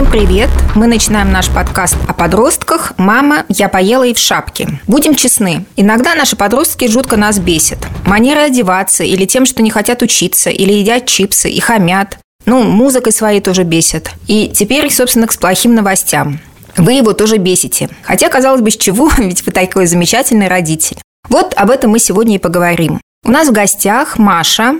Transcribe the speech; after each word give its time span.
Всем 0.00 0.10
привет! 0.10 0.48
Мы 0.74 0.86
начинаем 0.86 1.30
наш 1.30 1.50
подкаст 1.50 1.94
о 2.08 2.14
подростках 2.14 2.94
«Мама, 2.96 3.44
я 3.50 3.68
поела 3.68 4.04
и 4.04 4.14
в 4.14 4.18
шапке». 4.18 4.66
Будем 4.86 5.14
честны, 5.14 5.66
иногда 5.76 6.14
наши 6.14 6.36
подростки 6.36 6.88
жутко 6.88 7.18
нас 7.18 7.38
бесят. 7.38 7.86
Манеры 8.06 8.40
одеваться 8.40 9.04
или 9.04 9.26
тем, 9.26 9.44
что 9.44 9.62
не 9.62 9.68
хотят 9.68 10.00
учиться, 10.00 10.48
или 10.48 10.72
едят 10.72 11.04
чипсы 11.04 11.50
и 11.50 11.60
хамят. 11.60 12.18
Ну, 12.46 12.62
музыкой 12.62 13.12
своей 13.12 13.42
тоже 13.42 13.64
бесят. 13.64 14.10
И 14.26 14.48
теперь, 14.48 14.90
собственно, 14.90 15.26
к 15.26 15.38
плохим 15.38 15.74
новостям. 15.74 16.40
Вы 16.78 16.94
его 16.94 17.12
тоже 17.12 17.36
бесите. 17.36 17.90
Хотя, 18.02 18.30
казалось 18.30 18.62
бы, 18.62 18.70
с 18.70 18.78
чего, 18.78 19.12
ведь 19.18 19.44
вы 19.44 19.52
такой 19.52 19.84
замечательный 19.84 20.48
родитель. 20.48 20.96
Вот 21.28 21.52
об 21.58 21.68
этом 21.68 21.90
мы 21.90 21.98
сегодня 21.98 22.36
и 22.36 22.38
поговорим. 22.38 23.02
У 23.22 23.30
нас 23.30 23.48
в 23.48 23.52
гостях 23.52 24.16
Маша, 24.16 24.76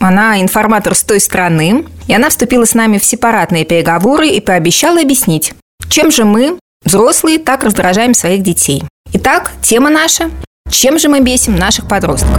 она 0.00 0.40
информатор 0.40 0.94
с 0.94 1.02
той 1.02 1.20
страны, 1.20 1.84
и 2.06 2.14
она 2.14 2.30
вступила 2.30 2.64
с 2.64 2.74
нами 2.74 2.98
в 2.98 3.04
сепаратные 3.04 3.64
переговоры 3.64 4.28
и 4.28 4.40
пообещала 4.40 5.00
объяснить, 5.00 5.54
чем 5.88 6.10
же 6.10 6.24
мы, 6.24 6.58
взрослые, 6.84 7.38
так 7.38 7.64
раздражаем 7.64 8.14
своих 8.14 8.42
детей. 8.42 8.82
Итак, 9.12 9.52
тема 9.62 9.90
наша– 9.90 10.30
чем 10.70 10.98
же 10.98 11.08
мы 11.08 11.20
бесим 11.20 11.56
наших 11.56 11.86
подростков? 11.86 12.38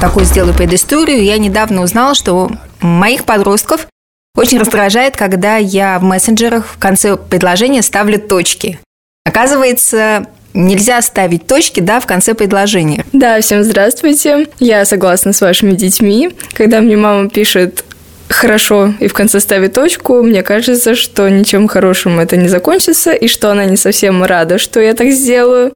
Такую 0.00 0.24
сделаю 0.24 0.54
предысторию. 0.54 1.22
Я 1.22 1.38
недавно 1.38 1.82
узнала, 1.82 2.14
что 2.14 2.50
моих 2.80 3.24
подростков 3.24 3.86
очень 4.34 4.58
раздражает, 4.58 5.16
когда 5.16 5.56
я 5.56 5.98
в 5.98 6.02
мессенджерах 6.02 6.66
в 6.66 6.78
конце 6.78 7.16
предложения 7.16 7.82
ставлю 7.82 8.18
точки. 8.18 8.80
Оказывается, 9.24 10.26
Нельзя 10.52 11.00
ставить 11.02 11.46
точки, 11.46 11.80
да, 11.80 12.00
в 12.00 12.06
конце 12.06 12.34
предложения. 12.34 13.04
Да, 13.12 13.40
всем 13.40 13.62
здравствуйте. 13.62 14.48
Я 14.58 14.84
согласна 14.84 15.32
с 15.32 15.40
вашими 15.40 15.72
детьми. 15.72 16.30
Когда 16.54 16.80
мне 16.80 16.96
мама 16.96 17.28
пишет 17.28 17.84
хорошо 18.28 18.94
и 19.00 19.06
в 19.06 19.14
конце 19.14 19.40
ставит 19.40 19.74
точку, 19.74 20.22
мне 20.22 20.42
кажется, 20.42 20.94
что 20.94 21.28
ничем 21.28 21.68
хорошим 21.68 22.20
это 22.20 22.36
не 22.36 22.48
закончится, 22.48 23.12
и 23.12 23.28
что 23.28 23.50
она 23.50 23.64
не 23.64 23.76
совсем 23.76 24.24
рада, 24.24 24.58
что 24.58 24.80
я 24.80 24.94
так 24.94 25.10
сделаю. 25.10 25.72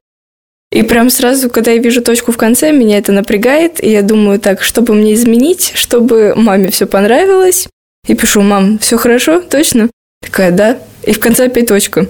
И 0.71 0.81
прям 0.83 1.09
сразу, 1.09 1.49
когда 1.49 1.71
я 1.71 1.77
вижу 1.77 2.01
точку 2.01 2.31
в 2.31 2.37
конце, 2.37 2.71
меня 2.71 2.97
это 2.97 3.11
напрягает, 3.11 3.81
и 3.83 3.89
я 3.89 4.01
думаю, 4.01 4.39
так, 4.39 4.61
чтобы 4.61 4.93
мне 4.93 5.13
изменить, 5.13 5.71
чтобы 5.75 6.33
маме 6.35 6.69
все 6.69 6.85
понравилось. 6.85 7.67
И 8.07 8.13
пишу, 8.13 8.41
мам, 8.41 8.77
все 8.79 8.97
хорошо, 8.97 9.39
точно? 9.39 9.89
Такая, 10.21 10.51
да. 10.51 10.79
И 11.03 11.13
в 11.13 11.19
конце 11.19 11.45
опять 11.45 11.67
точка. 11.67 12.07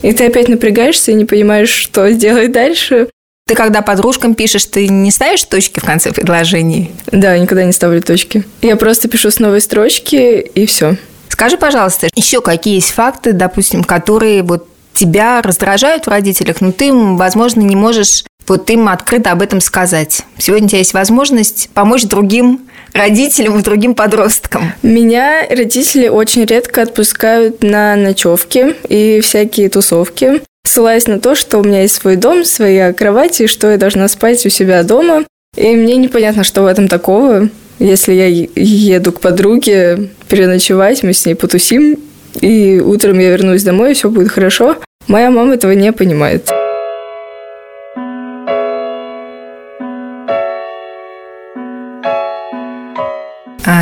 И 0.00 0.12
ты 0.12 0.26
опять 0.26 0.48
напрягаешься 0.48 1.10
и 1.10 1.14
не 1.14 1.24
понимаешь, 1.24 1.70
что 1.70 2.10
сделать 2.10 2.52
дальше. 2.52 3.08
Ты 3.46 3.54
когда 3.54 3.80
подружкам 3.80 4.34
пишешь, 4.34 4.66
ты 4.66 4.88
не 4.88 5.10
ставишь 5.10 5.42
точки 5.44 5.80
в 5.80 5.84
конце 5.84 6.12
предложений? 6.12 6.90
Да, 7.10 7.36
никогда 7.38 7.64
не 7.64 7.72
ставлю 7.72 8.02
точки. 8.02 8.44
Я 8.60 8.76
просто 8.76 9.08
пишу 9.08 9.30
с 9.30 9.38
новой 9.38 9.60
строчки 9.60 10.40
и 10.40 10.66
все. 10.66 10.96
Скажи, 11.28 11.56
пожалуйста, 11.56 12.08
еще 12.14 12.42
какие 12.42 12.74
есть 12.74 12.90
факты, 12.90 13.32
допустим, 13.32 13.84
которые 13.84 14.42
вот 14.42 14.68
тебя 14.92 15.40
раздражают 15.40 16.06
в 16.06 16.10
родителях, 16.10 16.60
но 16.60 16.72
ты, 16.72 16.92
возможно, 16.92 17.60
не 17.60 17.76
можешь 17.76 18.24
вот 18.46 18.68
им 18.70 18.88
открыто 18.88 19.32
об 19.32 19.42
этом 19.42 19.60
сказать. 19.60 20.22
Сегодня 20.38 20.66
у 20.66 20.68
тебя 20.68 20.78
есть 20.78 20.94
возможность 20.94 21.70
помочь 21.72 22.04
другим 22.04 22.67
родителям 22.92 23.58
и 23.58 23.62
другим 23.62 23.94
подросткам? 23.94 24.72
Меня 24.82 25.46
родители 25.48 26.08
очень 26.08 26.44
редко 26.44 26.82
отпускают 26.82 27.62
на 27.62 27.96
ночевки 27.96 28.74
и 28.88 29.20
всякие 29.20 29.68
тусовки, 29.68 30.42
ссылаясь 30.64 31.06
на 31.06 31.18
то, 31.18 31.34
что 31.34 31.58
у 31.58 31.64
меня 31.64 31.82
есть 31.82 31.94
свой 31.94 32.16
дом, 32.16 32.44
своя 32.44 32.92
кровать, 32.92 33.40
и 33.40 33.46
что 33.46 33.70
я 33.70 33.76
должна 33.76 34.08
спать 34.08 34.44
у 34.46 34.48
себя 34.48 34.82
дома. 34.82 35.24
И 35.56 35.74
мне 35.74 35.96
непонятно, 35.96 36.44
что 36.44 36.62
в 36.62 36.66
этом 36.66 36.88
такого. 36.88 37.48
Если 37.78 38.12
я 38.12 38.26
еду 38.26 39.12
к 39.12 39.20
подруге 39.20 40.10
переночевать, 40.28 41.02
мы 41.02 41.12
с 41.12 41.24
ней 41.24 41.34
потусим, 41.34 41.98
и 42.40 42.80
утром 42.80 43.18
я 43.18 43.30
вернусь 43.30 43.62
домой, 43.62 43.92
и 43.92 43.94
все 43.94 44.10
будет 44.10 44.30
хорошо. 44.30 44.76
Моя 45.06 45.30
мама 45.30 45.54
этого 45.54 45.72
не 45.72 45.92
понимает. 45.92 46.50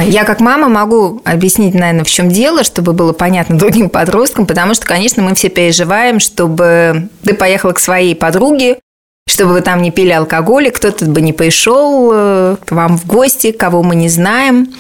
Я 0.05 0.25
как 0.25 0.41
мама 0.41 0.69
могу 0.69 1.21
объяснить, 1.25 1.75
наверное, 1.75 2.05
в 2.05 2.11
чем 2.11 2.29
дело, 2.29 2.65
чтобы 2.65 2.93
было 2.93 3.13
понятно 3.13 3.59
другим 3.59 3.89
подросткам, 3.89 4.47
потому 4.47 4.75
что, 4.75 4.87
конечно, 4.87 5.23
мы 5.23 5.35
все 5.35 5.49
переживаем, 5.49 6.21
чтобы 6.21 7.09
ты 7.25 7.35
поехала 7.35 7.73
к 7.73 7.79
своей 7.79 8.15
подруге, 8.15 8.79
чтобы 9.29 9.55
вы 9.55 9.61
там 9.61 9.83
не 9.83 9.91
пили 9.91 10.11
алкоголь, 10.11 10.71
кто-то 10.71 11.05
бы 11.07 11.21
не 11.21 11.33
пришел 11.33 12.11
э, 12.13 12.57
к 12.65 12.73
вам 12.73 12.97
в 12.97 13.07
гости, 13.07 13.53
кого 13.53 13.83
мы 13.83 13.97
не 13.97 14.09
знаем. 14.09 14.73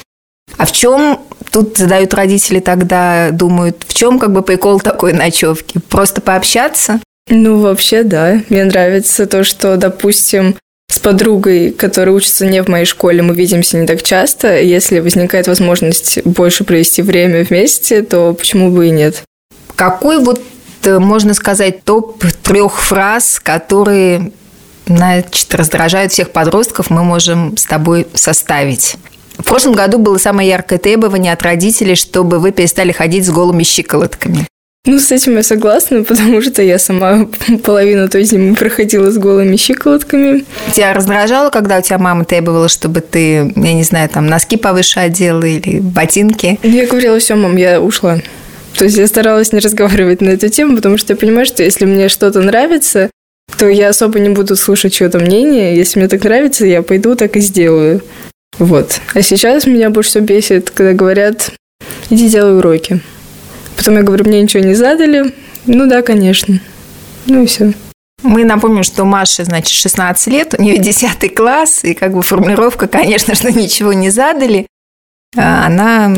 А 0.56 0.64
в 0.64 0.72
чем 0.72 1.20
тут 1.50 1.76
задают 1.76 2.14
родители 2.14 2.60
тогда, 2.60 3.30
думают, 3.32 3.84
в 3.86 3.94
чем 3.94 4.18
как 4.18 4.32
бы 4.32 4.42
прикол 4.42 4.80
такой 4.80 5.12
ночевки? 5.12 5.80
Просто 5.88 6.20
пообщаться? 6.20 7.00
Ну, 7.28 7.60
вообще, 7.60 8.04
да. 8.04 8.40
Мне 8.48 8.64
нравится 8.64 9.26
то, 9.26 9.42
что, 9.42 9.76
допустим, 9.76 10.56
с 10.88 10.98
подругой, 10.98 11.72
которая 11.72 12.14
учится 12.14 12.46
не 12.46 12.62
в 12.62 12.68
моей 12.68 12.86
школе, 12.86 13.22
мы 13.22 13.34
видимся 13.34 13.76
не 13.76 13.86
так 13.86 14.02
часто. 14.02 14.60
Если 14.60 15.00
возникает 15.00 15.46
возможность 15.46 16.22
больше 16.24 16.64
провести 16.64 17.02
время 17.02 17.44
вместе, 17.44 18.02
то 18.02 18.32
почему 18.32 18.70
бы 18.70 18.88
и 18.88 18.90
нет? 18.90 19.22
Какой 19.74 20.18
вот, 20.18 20.40
э, 20.84 20.98
можно 20.98 21.34
сказать, 21.34 21.84
топ 21.84 22.24
трех 22.42 22.80
фраз, 22.80 23.40
которые 23.42 24.32
значит, 24.86 25.54
раздражают 25.54 26.12
всех 26.12 26.30
подростков, 26.30 26.88
мы 26.88 27.04
можем 27.04 27.56
с 27.56 27.64
тобой 27.64 28.06
составить? 28.14 28.96
В 29.36 29.44
прошлом 29.44 29.74
году 29.74 29.98
было 29.98 30.16
самое 30.16 30.48
яркое 30.48 30.78
требование 30.78 31.32
от 31.32 31.42
родителей, 31.42 31.94
чтобы 31.94 32.38
вы 32.38 32.52
перестали 32.52 32.92
ходить 32.92 33.26
с 33.26 33.30
голыми 33.30 33.64
щиколотками. 33.64 34.46
Ну, 34.86 35.00
с 35.00 35.10
этим 35.10 35.36
я 35.36 35.42
согласна, 35.42 36.04
потому 36.04 36.40
что 36.40 36.62
я 36.62 36.78
сама 36.78 37.28
половину 37.64 38.08
той 38.08 38.22
зимы 38.22 38.54
проходила 38.54 39.10
с 39.10 39.18
голыми 39.18 39.56
щиколотками. 39.56 40.44
Тебя 40.72 40.94
раздражало, 40.94 41.50
когда 41.50 41.78
у 41.78 41.82
тебя 41.82 41.98
мама 41.98 42.24
требовала, 42.24 42.68
чтобы 42.68 43.00
ты, 43.00 43.52
я 43.54 43.74
не 43.74 43.82
знаю, 43.82 44.08
там 44.08 44.26
носки 44.26 44.56
повыше 44.56 45.00
одела 45.00 45.42
или 45.42 45.80
ботинки? 45.80 46.58
Я 46.62 46.86
говорила, 46.86 47.18
все, 47.18 47.34
мам, 47.34 47.56
я 47.56 47.80
ушла. 47.80 48.20
То 48.78 48.84
есть 48.84 48.96
я 48.96 49.06
старалась 49.08 49.52
не 49.52 49.58
разговаривать 49.58 50.20
на 50.20 50.30
эту 50.30 50.48
тему, 50.48 50.76
потому 50.76 50.98
что 50.98 51.14
я 51.14 51.16
понимаю, 51.16 51.46
что 51.46 51.62
если 51.62 51.84
мне 51.84 52.08
что-то 52.08 52.40
нравится, 52.40 53.10
то 53.58 53.68
я 53.68 53.88
особо 53.88 54.20
не 54.20 54.28
буду 54.28 54.54
слушать 54.54 54.92
чье-то 54.94 55.18
мнение. 55.18 55.76
Если 55.76 55.98
мне 55.98 56.08
так 56.08 56.22
нравится, 56.22 56.64
я 56.64 56.82
пойду 56.82 57.16
так 57.16 57.36
и 57.36 57.40
сделаю. 57.40 58.02
Вот. 58.58 59.00
А 59.14 59.22
сейчас 59.22 59.66
меня 59.66 59.90
больше 59.90 60.10
всего 60.10 60.24
бесит, 60.24 60.70
когда 60.70 60.92
говорят, 60.92 61.52
иди 62.10 62.28
делай 62.28 62.58
уроки. 62.58 63.00
Потом 63.76 63.96
я 63.96 64.02
говорю, 64.02 64.24
мне 64.24 64.42
ничего 64.42 64.62
не 64.62 64.74
задали. 64.74 65.34
Ну 65.66 65.88
да, 65.88 66.02
конечно. 66.02 66.60
Ну 67.26 67.42
и 67.42 67.46
все. 67.46 67.72
Мы 68.22 68.44
напомним, 68.44 68.82
что 68.82 69.04
Маше, 69.04 69.44
значит, 69.44 69.72
16 69.72 70.26
лет, 70.28 70.54
у 70.58 70.62
нее 70.62 70.78
10 70.78 71.34
класс, 71.34 71.84
и 71.84 71.94
как 71.94 72.14
бы 72.14 72.22
формулировка, 72.22 72.88
конечно, 72.88 73.34
что 73.34 73.52
ничего 73.56 73.92
не 73.92 74.10
задали, 74.10 74.66
а 75.36 75.66
она 75.66 76.14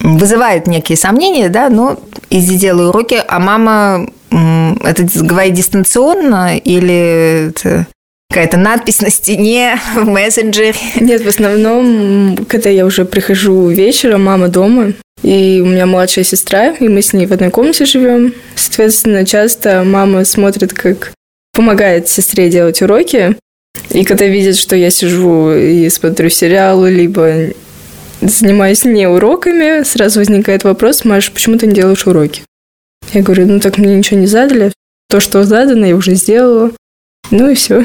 вызывает 0.00 0.66
некие 0.66 0.96
сомнения, 0.96 1.48
да, 1.48 1.68
но 1.68 1.98
иди 2.30 2.56
делай 2.56 2.88
уроки, 2.88 3.20
а 3.26 3.38
мама 3.40 4.08
это 4.30 5.06
говорит 5.22 5.54
дистанционно 5.54 6.56
или 6.56 7.48
это 7.48 7.86
какая-то 8.30 8.58
надпись 8.58 9.00
на 9.00 9.10
стене 9.10 9.80
в 9.94 10.04
мессенджере? 10.04 10.74
Нет, 11.00 11.22
в 11.24 11.28
основном, 11.28 12.36
когда 12.48 12.70
я 12.70 12.86
уже 12.86 13.04
прихожу 13.04 13.68
вечером, 13.68 14.24
мама 14.24 14.48
дома, 14.48 14.92
и 15.22 15.60
у 15.62 15.66
меня 15.66 15.86
младшая 15.86 16.24
сестра, 16.24 16.70
и 16.70 16.88
мы 16.88 17.02
с 17.02 17.12
ней 17.12 17.26
в 17.26 17.32
одной 17.32 17.50
комнате 17.50 17.84
живем. 17.84 18.34
Соответственно, 18.54 19.26
часто 19.26 19.82
мама 19.84 20.24
смотрит, 20.24 20.72
как 20.72 21.12
помогает 21.52 22.08
сестре 22.08 22.48
делать 22.50 22.80
уроки. 22.82 23.36
И 23.90 24.04
когда 24.04 24.26
видит, 24.26 24.56
что 24.56 24.76
я 24.76 24.90
сижу 24.90 25.52
и 25.52 25.88
смотрю 25.88 26.28
сериал, 26.28 26.84
либо 26.84 27.50
занимаюсь 28.20 28.84
не 28.84 29.08
уроками, 29.08 29.82
сразу 29.82 30.20
возникает 30.20 30.64
вопрос, 30.64 31.04
Маша, 31.04 31.32
почему 31.32 31.58
ты 31.58 31.66
не 31.66 31.74
делаешь 31.74 32.06
уроки? 32.06 32.42
Я 33.12 33.22
говорю, 33.22 33.46
ну 33.46 33.60
так 33.60 33.78
мне 33.78 33.96
ничего 33.96 34.20
не 34.20 34.26
задали. 34.26 34.72
То, 35.08 35.20
что 35.20 35.44
задано, 35.44 35.86
я 35.86 35.96
уже 35.96 36.14
сделала. 36.14 36.70
Ну 37.30 37.50
и 37.50 37.54
все. 37.54 37.84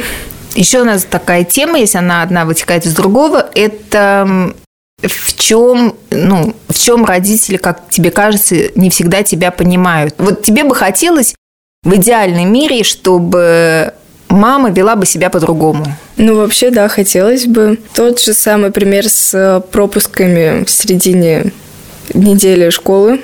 Еще 0.55 0.81
у 0.81 0.85
нас 0.85 1.03
такая 1.05 1.43
тема, 1.43 1.79
если 1.79 1.97
она 1.97 2.21
одна 2.21 2.45
вытекает 2.45 2.85
из 2.85 2.93
другого, 2.93 3.49
это 3.55 4.53
в 5.03 5.37
чем, 5.37 5.95
ну, 6.09 6.55
в 6.69 6.77
чем 6.77 7.05
родители, 7.05 7.57
как 7.57 7.89
тебе 7.89 8.11
кажется, 8.11 8.55
не 8.75 8.89
всегда 8.89 9.23
тебя 9.23 9.51
понимают. 9.51 10.15
Вот 10.17 10.43
тебе 10.43 10.63
бы 10.63 10.75
хотелось 10.75 11.35
в 11.83 11.95
идеальном 11.95 12.51
мире, 12.51 12.83
чтобы 12.83 13.93
мама 14.29 14.71
вела 14.71 14.95
бы 14.95 15.05
себя 15.05 15.29
по-другому. 15.29 15.85
Ну, 16.17 16.35
вообще, 16.35 16.71
да, 16.71 16.87
хотелось 16.87 17.45
бы. 17.45 17.77
Тот 17.93 18.19
же 18.19 18.33
самый 18.33 18.71
пример 18.71 19.07
с 19.07 19.63
пропусками 19.71 20.63
в 20.63 20.69
середине 20.69 21.51
недели 22.13 22.69
школы. 22.69 23.21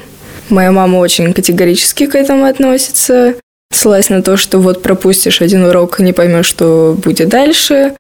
Моя 0.50 0.72
мама 0.72 0.98
очень 0.98 1.34
категорически 1.34 2.08
к 2.08 2.16
этому 2.16 2.46
относится, 2.46 3.36
ссылаясь 3.72 4.10
на 4.10 4.24
то, 4.24 4.36
что 4.36 4.60
вот 4.60 4.82
пропустишь 4.82 5.42
один 5.42 5.64
урок 5.64 6.00
не 6.00 6.12
поймешь, 6.12 6.48
что 6.48 6.98
будет 7.02 7.30
дальше. 7.30 7.96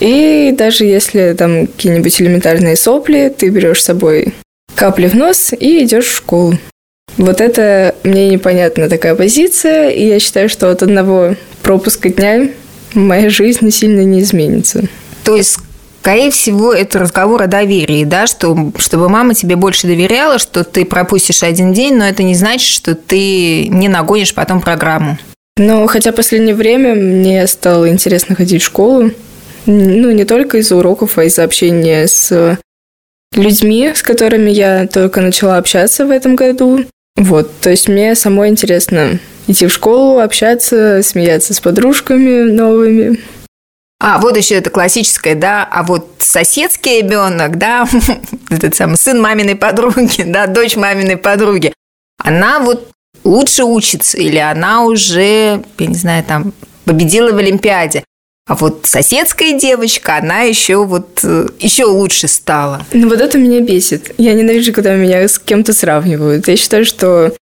И 0.00 0.52
даже 0.56 0.84
если 0.84 1.34
там 1.34 1.66
какие-нибудь 1.66 2.20
элементарные 2.20 2.76
сопли, 2.76 3.32
ты 3.36 3.48
берешь 3.50 3.82
с 3.82 3.86
собой 3.86 4.34
капли 4.74 5.06
в 5.06 5.14
нос 5.14 5.52
и 5.52 5.84
идешь 5.84 6.06
в 6.06 6.16
школу. 6.16 6.58
Вот 7.18 7.40
это 7.40 7.94
мне 8.04 8.28
непонятна 8.28 8.88
такая 8.88 9.14
позиция, 9.14 9.90
и 9.90 10.06
я 10.06 10.18
считаю, 10.18 10.48
что 10.48 10.70
от 10.70 10.82
одного 10.82 11.36
пропуска 11.62 12.08
дня 12.08 12.48
моя 12.94 13.28
жизнь 13.30 13.70
сильно 13.70 14.00
не 14.00 14.20
изменится. 14.20 14.84
То 15.24 15.36
есть 15.36 15.58
Скорее 16.02 16.32
всего, 16.32 16.72
это 16.72 16.98
разговор 16.98 17.42
о 17.42 17.46
доверии, 17.46 18.02
да, 18.02 18.26
что, 18.26 18.72
чтобы 18.76 19.08
мама 19.08 19.34
тебе 19.34 19.54
больше 19.54 19.86
доверяла, 19.86 20.40
что 20.40 20.64
ты 20.64 20.84
пропустишь 20.84 21.44
один 21.44 21.72
день, 21.72 21.94
но 21.94 22.04
это 22.04 22.24
не 22.24 22.34
значит, 22.34 22.66
что 22.66 22.96
ты 22.96 23.68
не 23.68 23.88
нагонишь 23.88 24.34
потом 24.34 24.60
программу. 24.60 25.16
Ну, 25.58 25.86
хотя 25.86 26.10
в 26.10 26.16
последнее 26.16 26.56
время 26.56 26.96
мне 26.96 27.46
стало 27.46 27.88
интересно 27.88 28.34
ходить 28.34 28.62
в 28.62 28.66
школу. 28.66 29.12
Ну, 29.66 30.10
не 30.10 30.24
только 30.24 30.58
из-за 30.58 30.76
уроков, 30.76 31.18
а 31.18 31.24
из-за 31.24 31.44
общения 31.44 32.06
с 32.06 32.58
людьми, 33.34 33.92
с 33.94 34.02
которыми 34.02 34.50
я 34.50 34.86
только 34.86 35.20
начала 35.20 35.56
общаться 35.56 36.06
в 36.06 36.10
этом 36.10 36.36
году. 36.36 36.84
Вот, 37.16 37.50
то 37.60 37.70
есть 37.70 37.88
мне 37.88 38.14
самой 38.14 38.48
интересно 38.48 39.20
идти 39.46 39.66
в 39.66 39.72
школу, 39.72 40.20
общаться, 40.20 41.02
смеяться 41.02 41.54
с 41.54 41.60
подружками 41.60 42.50
новыми. 42.50 43.20
А, 44.00 44.18
вот 44.18 44.36
еще 44.36 44.56
это 44.56 44.70
классическое, 44.70 45.36
да, 45.36 45.62
а 45.70 45.84
вот 45.84 46.16
соседский 46.18 47.02
ребенок, 47.02 47.56
да, 47.58 47.86
этот 48.50 48.74
самый 48.74 48.96
сын 48.96 49.20
маминой 49.20 49.54
подруги, 49.54 50.22
да, 50.26 50.46
дочь 50.46 50.76
маминой 50.76 51.16
подруги, 51.16 51.72
она 52.18 52.58
вот 52.58 52.90
лучше 53.22 53.64
учится, 53.64 54.18
или 54.18 54.38
она 54.38 54.84
уже, 54.84 55.62
я 55.78 55.86
не 55.86 55.94
знаю, 55.94 56.24
там, 56.24 56.52
победила 56.84 57.30
в 57.32 57.36
Олимпиаде. 57.36 58.04
А 58.48 58.56
вот 58.56 58.86
соседская 58.86 59.58
девочка, 59.58 60.16
она 60.16 60.40
еще 60.40 60.84
вот 60.84 61.20
э, 61.22 61.46
еще 61.60 61.84
лучше 61.84 62.26
стала. 62.26 62.84
Ну 62.92 63.08
вот 63.08 63.20
это 63.20 63.38
меня 63.38 63.60
бесит. 63.60 64.12
Я 64.18 64.34
ненавижу, 64.34 64.72
когда 64.72 64.94
меня 64.94 65.28
с 65.28 65.38
кем-то 65.38 65.72
сравнивают. 65.72 66.48
Я 66.48 66.56
считаю, 66.56 66.84
что 66.84 67.34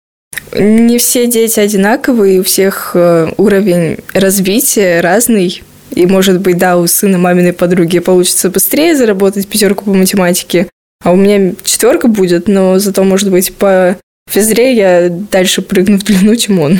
не 0.53 0.99
все 0.99 1.27
дети 1.27 1.61
одинаковые, 1.61 2.41
у 2.41 2.43
всех 2.43 2.93
э, 2.95 3.33
уровень 3.37 3.99
развития 4.13 5.01
разный. 5.01 5.63
И, 5.91 6.07
может 6.07 6.41
быть, 6.41 6.59
да, 6.59 6.77
у 6.77 6.87
сына 6.87 7.17
маминой 7.17 7.53
подруги 7.53 8.01
получится 8.01 8.51
быстрее 8.51 8.97
заработать 8.97 9.49
пятерку 9.49 9.85
по 9.85 9.95
математике, 9.95 10.69
а 11.03 11.13
у 11.13 11.17
меня 11.17 11.55
четверка 11.65 12.09
будет, 12.09 12.49
но 12.49 12.79
зато, 12.79 13.05
может 13.05 13.31
быть, 13.31 13.55
по 13.55 13.97
физре 14.31 14.75
я 14.75 15.09
дальше 15.09 15.63
прыгну 15.63 15.99
в 15.99 16.05
длину, 16.05 16.37
чем 16.37 16.61
он. 16.61 16.79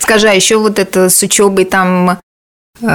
Скажи, 0.00 0.28
а 0.28 0.34
еще 0.34 0.58
вот 0.58 0.78
это 0.78 1.08
с 1.08 1.22
учебой 1.22 1.64
там 1.64 2.18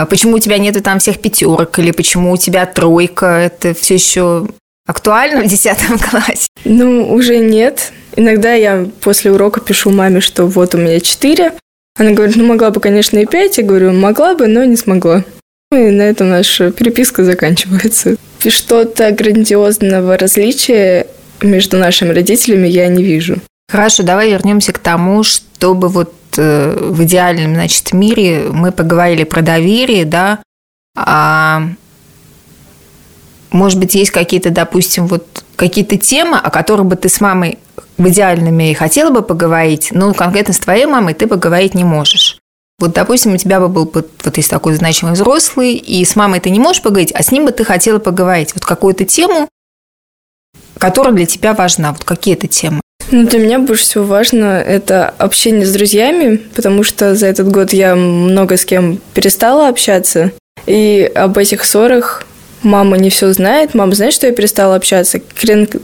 Почему 0.09 0.35
у 0.35 0.39
тебя 0.39 0.57
нету 0.57 0.81
там 0.81 0.99
всех 0.99 1.19
пятерок 1.19 1.79
или 1.79 1.91
почему 1.91 2.31
у 2.31 2.37
тебя 2.37 2.65
тройка? 2.65 3.25
Это 3.25 3.73
все 3.73 3.95
еще 3.95 4.47
актуально 4.85 5.43
в 5.43 5.47
10 5.47 5.77
классе? 6.09 6.47
Ну, 6.65 7.13
уже 7.13 7.37
нет. 7.37 7.91
Иногда 8.15 8.53
я 8.53 8.87
после 9.01 9.31
урока 9.31 9.61
пишу 9.61 9.91
маме, 9.91 10.19
что 10.19 10.45
вот 10.45 10.75
у 10.75 10.77
меня 10.77 10.99
4. 10.99 11.53
Она 11.97 12.11
говорит, 12.11 12.35
ну 12.35 12.45
могла 12.45 12.71
бы, 12.71 12.79
конечно, 12.81 13.17
и 13.17 13.25
5. 13.25 13.57
Я 13.57 13.63
говорю, 13.63 13.93
могла 13.93 14.35
бы, 14.35 14.47
но 14.47 14.63
не 14.63 14.75
смогла. 14.75 15.23
И 15.71 15.75
на 15.75 16.01
этом 16.01 16.29
наша 16.29 16.71
переписка 16.71 17.23
заканчивается. 17.23 18.15
Что-то 18.45 19.11
грандиозного 19.11 20.17
различия 20.17 21.07
между 21.41 21.77
нашими 21.77 22.11
родителями 22.11 22.67
я 22.67 22.87
не 22.87 23.03
вижу. 23.03 23.37
Хорошо, 23.69 24.03
давай 24.03 24.31
вернемся 24.31 24.73
к 24.73 24.79
тому, 24.79 25.23
чтобы 25.23 25.89
вот 25.89 26.13
в 26.37 27.03
идеальном, 27.03 27.53
значит, 27.53 27.93
мире 27.93 28.49
мы 28.51 28.71
поговорили 28.71 29.23
про 29.23 29.41
доверие, 29.41 30.05
да, 30.05 30.39
а 30.95 31.63
может 33.51 33.79
быть, 33.79 33.95
есть 33.95 34.11
какие-то, 34.11 34.51
допустим, 34.51 35.07
вот 35.07 35.43
какие-то 35.55 35.97
темы, 35.97 36.37
о 36.37 36.49
которых 36.49 36.85
бы 36.85 36.95
ты 36.95 37.09
с 37.09 37.19
мамой 37.19 37.57
в 37.97 38.07
идеальном 38.07 38.53
мире 38.53 38.75
хотела 38.75 39.09
бы 39.09 39.21
поговорить, 39.21 39.89
но 39.91 40.13
конкретно 40.13 40.53
с 40.53 40.59
твоей 40.59 40.85
мамой 40.85 41.13
ты 41.13 41.27
поговорить 41.27 41.73
не 41.73 41.83
можешь. 41.83 42.37
Вот, 42.79 42.93
допустим, 42.93 43.33
у 43.33 43.37
тебя 43.37 43.59
бы 43.59 43.67
был 43.67 43.91
вот 43.93 44.37
есть 44.37 44.49
такой 44.49 44.73
значимый 44.75 45.13
взрослый, 45.13 45.73
и 45.73 46.05
с 46.05 46.15
мамой 46.15 46.39
ты 46.39 46.49
не 46.49 46.59
можешь 46.59 46.81
поговорить, 46.81 47.11
а 47.13 47.23
с 47.23 47.31
ним 47.31 47.45
бы 47.45 47.51
ты 47.51 47.65
хотела 47.65 47.99
поговорить. 47.99 48.53
Вот 48.53 48.63
какую-то 48.65 49.03
тему, 49.03 49.49
которая 50.77 51.13
для 51.13 51.25
тебя 51.25 51.53
важна. 51.53 51.91
Вот 51.91 52.05
какие 52.05 52.35
это 52.35 52.47
темы? 52.47 52.81
Ну, 53.11 53.25
для 53.25 53.39
меня 53.39 53.59
больше 53.59 53.83
всего 53.83 54.03
важно 54.03 54.61
это 54.61 55.09
общение 55.09 55.65
с 55.65 55.71
друзьями, 55.71 56.37
потому 56.55 56.83
что 56.83 57.15
за 57.15 57.27
этот 57.27 57.49
год 57.49 57.73
я 57.73 57.95
много 57.95 58.55
с 58.55 58.65
кем 58.65 58.99
перестала 59.13 59.67
общаться. 59.67 60.31
И 60.67 61.11
об 61.15 61.37
этих 61.37 61.63
ссорах 61.63 62.23
мама 62.61 62.97
не 62.97 63.09
все 63.09 63.31
знает. 63.33 63.73
Мама 63.73 63.95
знает, 63.95 64.13
что 64.13 64.27
я 64.27 64.33
перестала 64.33 64.75
общаться. 64.75 65.19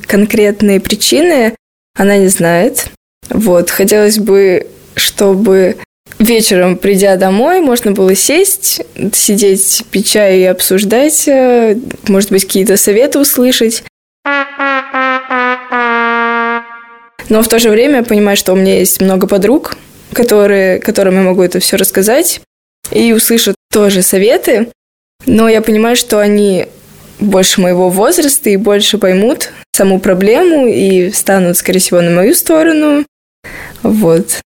Конкретные 0.08 0.80
причины 0.80 1.56
она 1.98 2.18
не 2.18 2.28
знает. 2.28 2.88
Вот, 3.30 3.72
хотелось 3.72 4.20
бы, 4.20 4.68
чтобы 4.96 5.78
вечером, 6.20 6.78
придя 6.78 7.16
домой, 7.16 7.62
можно 7.62 7.92
было 7.92 8.14
сесть, 8.14 8.82
сидеть, 9.14 9.84
пить 9.90 10.12
чай 10.12 10.40
и 10.42 10.44
обсуждать, 10.44 11.28
э, 11.28 11.78
может 12.08 12.32
быть, 12.32 12.46
какие-то 12.46 12.78
советы 12.78 13.20
услышать. 13.20 13.84
Но 17.30 17.42
в 17.42 17.48
то 17.48 17.60
же 17.60 17.70
время 17.70 18.04
понимать, 18.04 18.38
что 18.38 18.54
у 18.54 18.56
меня 18.56 18.80
есть 18.80 19.02
много 19.02 19.28
подруг, 19.28 19.78
которые, 20.14 20.80
которым 20.80 21.16
я 21.16 21.22
могу 21.22 21.42
это 21.42 21.60
все 21.60 21.78
рассказать, 21.78 22.42
и 22.92 23.14
услышат 23.14 23.56
тоже 23.72 24.02
советы, 24.02 24.70
но 25.26 25.50
я 25.50 25.62
понимаю, 25.62 25.96
что 25.96 26.20
они 26.20 26.68
больше 27.20 27.62
моего 27.62 27.90
возраста 27.90 28.50
и 28.50 28.58
больше 28.58 28.98
поймут 28.98 29.52
саму 29.76 30.00
проблему 30.00 30.68
и 30.68 31.12
станут, 31.12 31.58
скорее 31.58 31.80
всего, 31.80 32.02
на 32.02 32.12
мою 32.12 32.36
сторону. 32.36 33.06
Вот. 33.84 34.42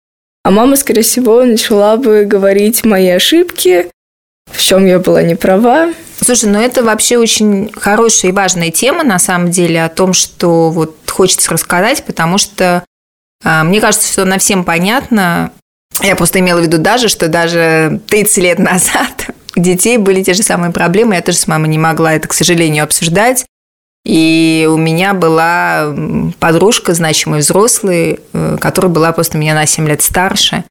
А 0.44 0.50
мама, 0.50 0.76
скорее 0.76 1.02
всего, 1.02 1.44
начала 1.44 1.96
бы 1.96 2.24
говорить 2.24 2.84
мои 2.84 3.08
ошибки, 3.08 3.86
в 4.52 4.62
чем 4.62 4.86
я 4.86 4.98
была 4.98 5.22
не 5.22 5.34
права. 5.34 5.92
Слушай, 6.20 6.50
ну 6.50 6.60
это 6.60 6.82
вообще 6.82 7.18
очень 7.18 7.70
хорошая 7.72 8.30
и 8.30 8.34
важная 8.34 8.70
тема, 8.70 9.02
на 9.02 9.18
самом 9.18 9.50
деле, 9.50 9.84
о 9.84 9.88
том, 9.88 10.12
что 10.12 10.70
вот 10.70 10.96
хочется 11.16 11.50
рассказать, 11.50 12.04
потому 12.04 12.38
что 12.38 12.84
а, 13.44 13.64
мне 13.64 13.80
кажется, 13.80 14.10
что 14.12 14.22
она 14.22 14.38
всем 14.38 14.64
понятна. 14.64 15.52
Я 16.02 16.16
просто 16.16 16.40
имела 16.40 16.60
в 16.60 16.62
виду 16.62 16.78
даже, 16.78 17.08
что 17.08 17.28
даже 17.28 18.00
30 18.08 18.38
лет 18.38 18.58
назад 18.58 19.30
у 19.56 19.60
детей 19.60 19.98
были 19.98 20.22
те 20.22 20.34
же 20.34 20.42
самые 20.42 20.72
проблемы. 20.72 21.14
Я 21.14 21.22
тоже 21.22 21.38
с 21.38 21.46
мамой 21.46 21.68
не 21.68 21.78
могла 21.78 22.14
это, 22.14 22.28
к 22.28 22.34
сожалению, 22.34 22.84
обсуждать. 22.84 23.46
И 24.04 24.68
у 24.70 24.76
меня 24.76 25.14
была 25.14 25.92
подружка, 26.38 26.94
значимый 26.94 27.40
взрослый, 27.40 28.20
э, 28.32 28.56
которая 28.60 28.92
была 28.92 29.10
просто 29.12 29.36
меня 29.36 29.54
на 29.54 29.66
7 29.66 29.88
лет 29.88 30.00
старше. 30.00 30.64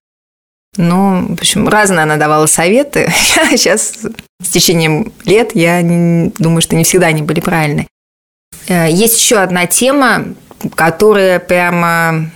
Ну, 0.77 1.27
в 1.27 1.33
общем, 1.33 1.67
разные 1.67 2.03
она 2.03 2.15
давала 2.15 2.45
советы. 2.45 3.11
Сейчас 3.51 3.93
с 4.41 4.49
течением 4.49 5.11
лет 5.25 5.51
я 5.53 5.81
думаю, 6.37 6.61
что 6.61 6.75
не 6.75 6.85
всегда 6.85 7.07
они 7.07 7.23
были 7.23 7.41
правильны. 7.41 7.87
Э, 8.67 8.89
есть 8.89 9.19
еще 9.19 9.37
одна 9.37 9.67
тема, 9.67 10.25
которая 10.75 11.39
прямо 11.39 12.31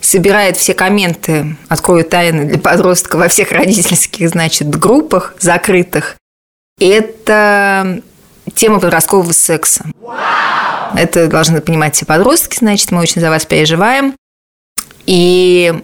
собирает 0.00 0.56
все 0.56 0.74
комменты, 0.74 1.56
открою 1.68 2.04
тайны 2.04 2.44
для 2.44 2.58
подростка 2.58 3.16
во 3.16 3.28
всех 3.28 3.52
родительских, 3.52 4.28
значит, 4.28 4.68
группах 4.68 5.34
закрытых. 5.40 6.16
Это 6.78 8.02
тема 8.54 8.80
подросткового 8.80 9.32
секса. 9.32 9.86
Wow! 10.00 10.96
Это 10.96 11.26
должны 11.28 11.60
понимать 11.60 11.96
все 11.96 12.06
подростки, 12.06 12.58
значит, 12.58 12.90
мы 12.90 13.00
очень 13.00 13.20
за 13.20 13.30
вас 13.30 13.46
переживаем. 13.46 14.14
И 15.06 15.74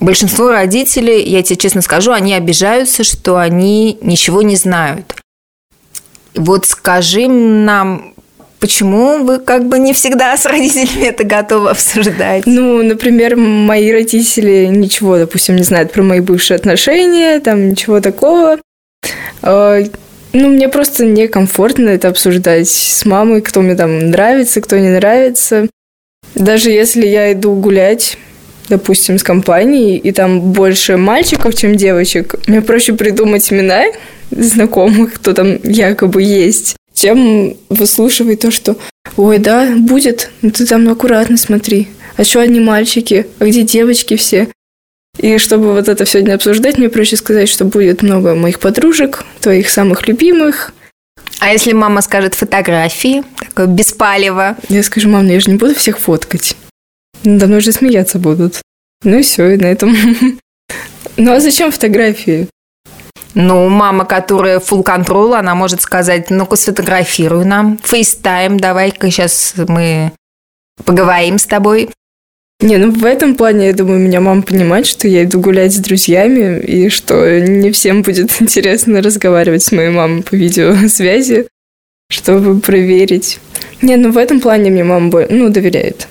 большинство 0.00 0.50
родителей, 0.50 1.22
я 1.28 1.42
тебе 1.42 1.56
честно 1.56 1.82
скажу, 1.82 2.12
они 2.12 2.34
обижаются, 2.34 3.04
что 3.04 3.36
они 3.36 3.98
ничего 4.00 4.42
не 4.42 4.56
знают. 4.56 5.16
Вот 6.34 6.66
скажи 6.66 7.26
нам, 7.26 8.14
Почему 8.60 9.24
вы 9.24 9.38
как 9.38 9.68
бы 9.68 9.78
не 9.78 9.92
всегда 9.92 10.36
с 10.36 10.44
родителями 10.44 11.06
это 11.06 11.24
готовы 11.24 11.70
обсуждать? 11.70 12.44
Ну, 12.46 12.82
например, 12.82 13.36
мои 13.36 13.92
родители 13.92 14.66
ничего, 14.66 15.16
допустим, 15.16 15.56
не 15.56 15.62
знают 15.62 15.92
про 15.92 16.02
мои 16.02 16.20
бывшие 16.20 16.56
отношения, 16.56 17.38
там 17.40 17.68
ничего 17.68 18.00
такого. 18.00 18.58
А, 19.42 19.80
ну, 20.32 20.48
мне 20.48 20.68
просто 20.68 21.06
некомфортно 21.06 21.90
это 21.90 22.08
обсуждать 22.08 22.68
с 22.68 23.04
мамой, 23.04 23.42
кто 23.42 23.60
мне 23.60 23.76
там 23.76 24.10
нравится, 24.10 24.60
кто 24.60 24.76
не 24.76 24.88
нравится. 24.88 25.68
Даже 26.34 26.70
если 26.70 27.06
я 27.06 27.32
иду 27.32 27.54
гулять, 27.54 28.18
допустим, 28.68 29.18
с 29.18 29.22
компанией, 29.22 29.98
и 29.98 30.10
там 30.10 30.40
больше 30.40 30.96
мальчиков, 30.96 31.54
чем 31.54 31.76
девочек, 31.76 32.34
мне 32.48 32.60
проще 32.60 32.92
придумать 32.94 33.52
имена 33.52 33.84
знакомых, 34.30 35.14
кто 35.14 35.32
там 35.32 35.58
якобы 35.62 36.22
есть, 36.22 36.76
чем 36.98 37.56
выслушивать 37.68 38.40
то, 38.40 38.50
что 38.50 38.76
«Ой, 39.16 39.38
да, 39.38 39.74
будет, 39.76 40.30
но 40.42 40.50
ты 40.50 40.66
там 40.66 40.88
аккуратно 40.88 41.36
смотри, 41.36 41.88
а 42.16 42.24
что 42.24 42.40
одни 42.40 42.60
мальчики, 42.60 43.26
а 43.38 43.46
где 43.46 43.62
девочки 43.62 44.16
все?» 44.16 44.48
И 45.18 45.38
чтобы 45.38 45.72
вот 45.72 45.88
это 45.88 46.04
все 46.04 46.22
не 46.22 46.30
обсуждать, 46.30 46.78
мне 46.78 46.88
проще 46.88 47.16
сказать, 47.16 47.48
что 47.48 47.64
будет 47.64 48.02
много 48.02 48.34
моих 48.34 48.60
подружек, 48.60 49.24
твоих 49.40 49.68
самых 49.68 50.06
любимых, 50.06 50.72
А 51.40 51.52
если 51.52 51.72
мама 51.72 52.02
скажет 52.02 52.34
фотографии, 52.34 53.22
такое 53.38 53.66
беспалево? 53.66 54.56
Я 54.68 54.82
скажу, 54.82 55.08
мам, 55.08 55.26
ну 55.26 55.32
я 55.32 55.40
же 55.40 55.50
не 55.50 55.56
буду 55.56 55.74
всех 55.74 55.98
фоткать. 55.98 56.56
Надо 57.22 57.46
мной 57.46 57.60
же 57.60 57.72
смеяться 57.72 58.18
будут. 58.18 58.60
Ну 59.04 59.18
и 59.18 59.22
все, 59.22 59.50
и 59.50 59.56
на 59.56 59.66
этом. 59.66 59.96
Ну 61.16 61.32
а 61.32 61.40
зачем 61.40 61.72
фотографии? 61.72 62.48
Ну, 63.34 63.68
мама, 63.68 64.04
которая 64.04 64.58
full 64.58 64.84
control, 64.84 65.36
она 65.36 65.54
может 65.54 65.82
сказать, 65.82 66.30
ну-ка 66.30 66.56
сфотографируй 66.56 67.44
нам, 67.44 67.78
FaceTime, 67.82 68.58
давай-ка 68.58 69.10
сейчас 69.10 69.54
мы 69.68 70.12
поговорим 70.84 71.38
с 71.38 71.46
тобой. 71.46 71.90
Не, 72.60 72.76
ну 72.76 72.90
в 72.90 73.04
этом 73.04 73.36
плане, 73.36 73.68
я 73.68 73.72
думаю, 73.72 74.00
меня 74.00 74.20
мама 74.20 74.42
понимает, 74.42 74.86
что 74.86 75.06
я 75.06 75.22
иду 75.22 75.40
гулять 75.40 75.72
с 75.74 75.78
друзьями, 75.78 76.60
и 76.60 76.88
что 76.88 77.40
не 77.40 77.70
всем 77.70 78.02
будет 78.02 78.30
интересно 78.40 79.00
разговаривать 79.00 79.62
с 79.62 79.70
моей 79.70 79.90
мамой 79.90 80.22
по 80.22 80.34
видеосвязи, 80.34 81.46
чтобы 82.10 82.60
проверить. 82.60 83.38
Не, 83.80 83.96
ну 83.96 84.10
в 84.10 84.16
этом 84.16 84.40
плане 84.40 84.70
мне 84.70 84.82
мама 84.82 85.26
ну, 85.30 85.50
доверяет. 85.50 86.08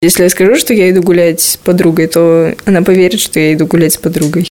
Если 0.00 0.22
я 0.22 0.30
скажу, 0.30 0.56
что 0.56 0.72
я 0.72 0.90
иду 0.90 1.02
гулять 1.02 1.40
с 1.40 1.56
подругой, 1.58 2.06
то 2.06 2.54
она 2.64 2.82
поверит, 2.82 3.20
что 3.20 3.38
я 3.38 3.52
иду 3.52 3.66
гулять 3.66 3.92
с 3.92 3.98
подругой. 3.98 4.48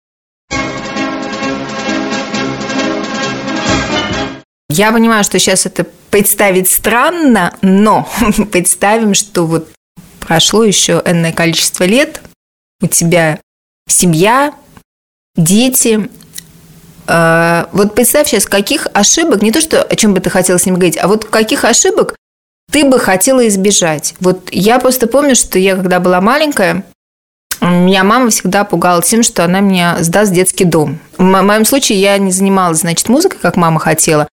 Я 4.74 4.94
понимаю, 4.94 5.26
что 5.26 5.38
сейчас 5.38 5.66
это 5.66 5.86
представить 6.10 6.70
странно, 6.70 7.54
но 7.62 8.08
представим, 8.54 9.16
что 9.16 9.46
вот 9.46 9.70
прошло 10.22 10.64
еще 10.64 11.02
энное 11.06 11.34
количество 11.34 11.84
лет, 11.84 12.22
у 12.82 12.88
тебя 12.88 13.42
семья, 13.90 14.54
дети. 15.36 16.10
Э, 17.06 17.66
вот 17.74 17.96
представь 17.96 18.30
сейчас, 18.30 18.46
каких 18.46 18.88
ошибок, 18.94 19.42
не 19.42 19.52
то, 19.52 19.60
что 19.60 19.84
о 19.84 19.96
чем 19.98 20.14
бы 20.14 20.22
ты 20.22 20.30
хотела 20.30 20.58
с 20.58 20.66
ним 20.66 20.76
говорить, 20.76 20.98
а 20.98 21.10
вот 21.10 21.26
каких 21.26 21.66
ошибок 21.66 22.16
ты 22.72 22.86
бы 22.86 22.98
хотела 22.98 23.46
избежать? 23.50 24.16
Вот 24.22 24.48
я 24.54 24.80
просто 24.80 25.08
помню, 25.08 25.36
что 25.36 25.60
я, 25.60 25.76
когда 25.76 26.00
была 26.00 26.22
маленькая, 26.22 26.86
меня 27.60 28.06
мама 28.06 28.30
всегда 28.30 28.64
пугала 28.64 29.02
тем, 29.02 29.22
что 29.22 29.44
она 29.44 29.60
меня 29.60 29.98
сдаст 30.00 30.32
в 30.32 30.36
детский 30.36 30.64
дом. 30.64 31.00
В 31.18 31.24
моем 31.24 31.66
случае 31.66 32.00
я 32.00 32.18
не 32.18 32.32
занималась, 32.32 32.80
значит, 32.80 33.10
музыкой, 33.10 33.40
как 33.42 33.58
мама 33.58 33.82
хотела. 33.82 34.30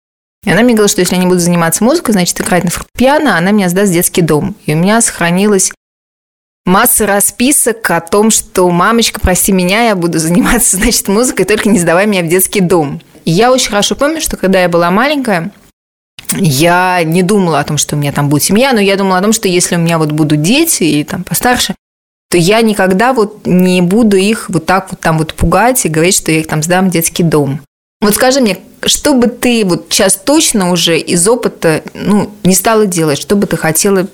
И 0.46 0.50
она 0.50 0.62
мне 0.62 0.74
говорила, 0.74 0.88
что 0.88 1.00
если 1.00 1.16
я 1.16 1.20
не 1.20 1.26
буду 1.26 1.40
заниматься 1.40 1.82
музыкой, 1.82 2.12
значит, 2.12 2.40
играть 2.40 2.62
на 2.62 2.70
фортепиано, 2.70 3.36
она 3.36 3.50
меня 3.50 3.68
сдаст 3.68 3.90
в 3.90 3.94
детский 3.94 4.22
дом. 4.22 4.54
И 4.64 4.74
у 4.74 4.76
меня 4.76 5.00
сохранилась 5.00 5.72
масса 6.64 7.04
расписок 7.04 7.90
о 7.90 8.00
том, 8.00 8.30
что 8.30 8.70
мамочка, 8.70 9.18
прости 9.18 9.50
меня, 9.50 9.88
я 9.88 9.96
буду 9.96 10.20
заниматься, 10.20 10.76
значит, 10.78 11.08
музыкой, 11.08 11.46
только 11.46 11.68
не 11.68 11.80
сдавай 11.80 12.06
меня 12.06 12.22
в 12.22 12.28
детский 12.28 12.60
дом. 12.60 13.00
И 13.24 13.32
я 13.32 13.50
очень 13.50 13.70
хорошо 13.70 13.96
помню, 13.96 14.20
что 14.20 14.36
когда 14.36 14.60
я 14.62 14.68
была 14.68 14.88
маленькая, 14.92 15.50
я 16.36 17.02
не 17.02 17.24
думала 17.24 17.58
о 17.58 17.64
том, 17.64 17.76
что 17.76 17.96
у 17.96 17.98
меня 17.98 18.12
там 18.12 18.28
будет 18.28 18.44
семья, 18.44 18.72
но 18.72 18.78
я 18.78 18.96
думала 18.96 19.18
о 19.18 19.22
том, 19.22 19.32
что 19.32 19.48
если 19.48 19.74
у 19.74 19.80
меня 19.80 19.98
вот 19.98 20.12
будут 20.12 20.42
дети 20.42 20.84
и 20.84 21.02
там 21.02 21.24
постарше, 21.24 21.74
то 22.30 22.36
я 22.36 22.60
никогда 22.60 23.12
вот 23.12 23.46
не 23.46 23.82
буду 23.82 24.16
их 24.16 24.48
вот 24.48 24.64
так 24.64 24.92
вот 24.92 25.00
там 25.00 25.18
вот 25.18 25.34
пугать 25.34 25.84
и 25.84 25.88
говорить, 25.88 26.16
что 26.16 26.30
я 26.30 26.38
их 26.38 26.46
там 26.46 26.62
сдам 26.62 26.88
в 26.88 26.92
детский 26.92 27.24
дом. 27.24 27.60
Вот 28.00 28.14
скажи 28.14 28.40
мне, 28.40 28.58
что 28.84 29.14
бы 29.14 29.28
ты 29.28 29.64
вот 29.64 29.86
сейчас 29.88 30.16
точно 30.16 30.70
уже 30.70 30.98
из 30.98 31.26
опыта 31.26 31.82
ну, 31.94 32.30
не 32.44 32.54
стала 32.54 32.86
делать, 32.86 33.18
что 33.18 33.36
бы 33.36 33.46
ты 33.46 33.56
хотела 33.56 34.06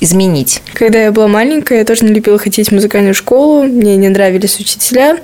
изменить? 0.00 0.62
Когда 0.74 1.02
я 1.02 1.12
была 1.12 1.28
маленькая, 1.28 1.78
я 1.78 1.84
тоже 1.84 2.04
не 2.04 2.12
любила 2.12 2.38
ходить 2.38 2.68
в 2.68 2.72
музыкальную 2.72 3.14
школу, 3.14 3.64
мне 3.64 3.96
не 3.96 4.08
нравились 4.08 4.60
учителя, 4.60 5.18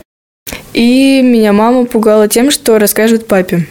и 0.72 1.20
меня 1.22 1.52
мама 1.52 1.84
пугала 1.84 2.28
тем, 2.28 2.50
что 2.50 2.78
расскажет 2.78 3.26
папе. 3.26 3.66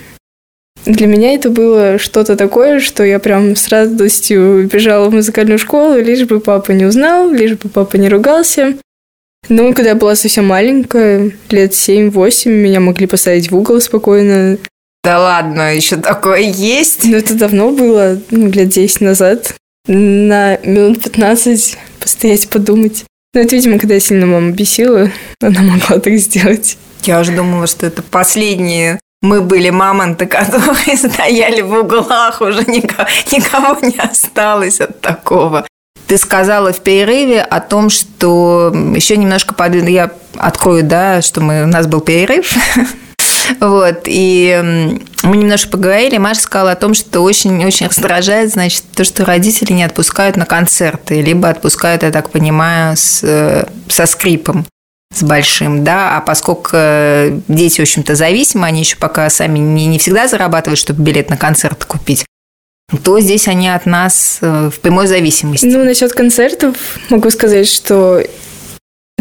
Для 0.86 1.08
меня 1.08 1.34
это 1.34 1.50
было 1.50 2.00
что-то 2.00 2.36
такое, 2.36 2.80
что 2.80 3.04
я 3.04 3.20
прям 3.20 3.56
с 3.56 3.68
радостью 3.68 4.68
бежала 4.72 5.10
в 5.10 5.14
музыкальную 5.14 5.60
школу, 5.60 6.00
лишь 6.00 6.26
бы 6.26 6.40
папа 6.40 6.72
не 6.72 6.86
узнал, 6.86 7.30
лишь 7.30 7.58
бы 7.58 7.70
папа 7.70 7.98
не 7.98 8.10
ругался. 8.10 8.78
Ну, 9.48 9.74
когда 9.74 9.90
я 9.90 9.96
была 9.96 10.16
совсем 10.16 10.48
маленькая, 10.48 11.32
лет 11.50 11.72
7-8, 11.72 12.50
меня 12.50 12.80
могли 12.80 13.08
поставить 13.08 13.50
в 13.50 13.56
угол 13.56 13.82
спокойно. 13.82 14.58
Да 15.04 15.20
ладно, 15.20 15.76
еще 15.76 15.96
такое 15.96 16.42
есть? 16.42 17.06
Ну, 17.06 17.18
это 17.18 17.34
давно 17.34 17.72
было, 17.72 18.20
ну, 18.30 18.50
лет 18.50 18.70
10 18.70 19.02
назад. 19.02 19.56
На 19.88 20.58
минут 20.58 21.02
15 21.02 21.78
постоять, 22.00 22.50
подумать. 22.50 23.06
Ну, 23.34 23.42
это, 23.42 23.56
видимо, 23.56 23.80
когда 23.80 23.96
я 23.96 24.00
сильно 24.00 24.26
маму 24.26 24.52
бесила, 24.52 25.12
она 25.42 25.62
могла 25.62 26.00
так 26.00 26.18
сделать. 26.18 26.78
Я 27.04 27.20
уже 27.20 27.32
думала, 27.32 27.66
что 27.66 27.86
это 27.88 28.04
последние 28.04 29.00
мы 29.22 29.42
были 29.42 29.70
мамонты, 29.70 30.28
которые 30.28 30.98
стояли 30.98 31.62
в 31.62 31.74
углах, 31.74 32.42
уже 32.42 32.64
никого, 32.66 33.08
никого 33.32 33.78
не 33.82 33.98
осталось 33.98 34.80
от 34.80 35.02
такого. 35.02 35.68
Ты 36.10 36.18
сказала 36.18 36.74
в 36.74 36.80
перерыве 36.80 37.40
о 37.40 37.60
том, 37.62 37.92
что 37.92 38.74
еще 38.96 39.16
немножко 39.16 39.54
под... 39.54 39.76
я 39.76 40.12
открою, 40.38 40.84
да, 40.84 41.22
что 41.22 41.40
мы... 41.40 41.64
у 41.66 41.68
нас 41.68 41.86
был 41.86 42.02
перерыв. 42.02 42.56
Вот, 43.60 44.02
и 44.06 45.00
мы 45.24 45.38
немножко 45.38 45.72
поговорили, 45.72 46.20
Маша 46.20 46.42
сказала 46.42 46.74
о 46.74 46.76
том, 46.76 46.94
что 46.94 47.22
очень-очень 47.22 47.88
раздражает, 47.88 48.52
значит, 48.52 48.84
то, 48.96 49.04
что 49.04 49.26
родители 49.26 49.74
не 49.74 49.84
отпускают 49.84 50.38
на 50.38 50.46
концерты, 50.46 51.20
либо 51.22 51.50
отпускают, 51.50 52.04
я 52.04 52.12
так 52.12 52.30
понимаю, 52.30 52.96
с, 52.96 53.22
э, 53.24 53.66
со 53.88 54.06
скрипом 54.06 54.68
с 55.12 55.24
большим, 55.24 55.84
да, 55.84 56.16
а 56.16 56.22
поскольку 56.22 56.70
э, 56.74 57.40
дети, 57.48 57.80
в 57.80 57.84
общем-то, 57.84 58.14
зависимы, 58.14 58.68
они 58.68 58.82
еще 58.82 58.98
пока 58.98 59.28
сами 59.32 59.58
не, 59.58 59.88
не 59.88 59.98
всегда 59.98 60.28
зарабатывают, 60.28 60.78
чтобы 60.78 61.02
билет 61.02 61.32
на 61.32 61.38
концерт 61.38 61.84
купить, 61.86 62.26
то 63.04 63.20
здесь 63.20 63.48
они 63.48 63.70
от 63.70 63.86
нас 63.86 64.40
э, 64.42 64.70
в 64.70 64.80
прямой 64.80 65.08
зависимости. 65.08 65.66
Ну, 65.66 65.84
насчет 65.84 66.14
концертов 66.14 66.98
могу 67.10 67.30
сказать, 67.30 67.68
что 67.68 68.24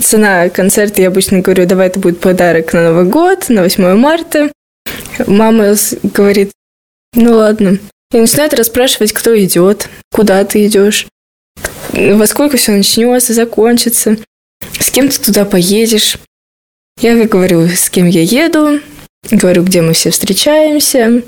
цена 0.00 0.48
концерта, 0.48 1.02
я 1.02 1.08
обычно 1.08 1.40
говорю, 1.40 1.66
давай 1.66 1.88
это 1.88 2.00
будет 2.00 2.20
подарок 2.20 2.72
на 2.72 2.90
Новый 2.90 3.04
год, 3.04 3.48
на 3.48 3.62
8 3.62 3.94
марта. 3.94 4.50
Мама 5.26 5.74
говорит, 6.02 6.52
ну 7.14 7.34
ладно. 7.34 7.78
И 8.12 8.18
начинает 8.18 8.54
расспрашивать, 8.54 9.12
кто 9.12 9.38
идет, 9.38 9.88
куда 10.12 10.42
ты 10.44 10.66
идешь, 10.66 11.06
во 11.92 12.26
сколько 12.26 12.56
все 12.56 12.72
начнется, 12.72 13.34
закончится 13.34 14.16
с 14.78 14.90
кем 14.90 15.08
ты 15.08 15.18
туда 15.20 15.44
поедешь. 15.44 16.18
Я 17.00 17.14
говорю, 17.26 17.68
с 17.68 17.90
кем 17.90 18.06
я 18.06 18.22
еду, 18.22 18.80
говорю, 19.30 19.62
где 19.62 19.82
мы 19.82 19.92
все 19.92 20.10
встречаемся. 20.10 21.22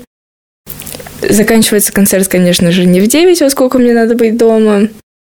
Заканчивается 1.27 1.91
концерт, 1.91 2.27
конечно 2.27 2.71
же, 2.71 2.85
не 2.85 3.01
в 3.01 3.07
9, 3.07 3.41
во 3.41 3.49
сколько 3.49 3.77
мне 3.77 3.93
надо 3.93 4.15
быть 4.15 4.37
дома. 4.37 4.87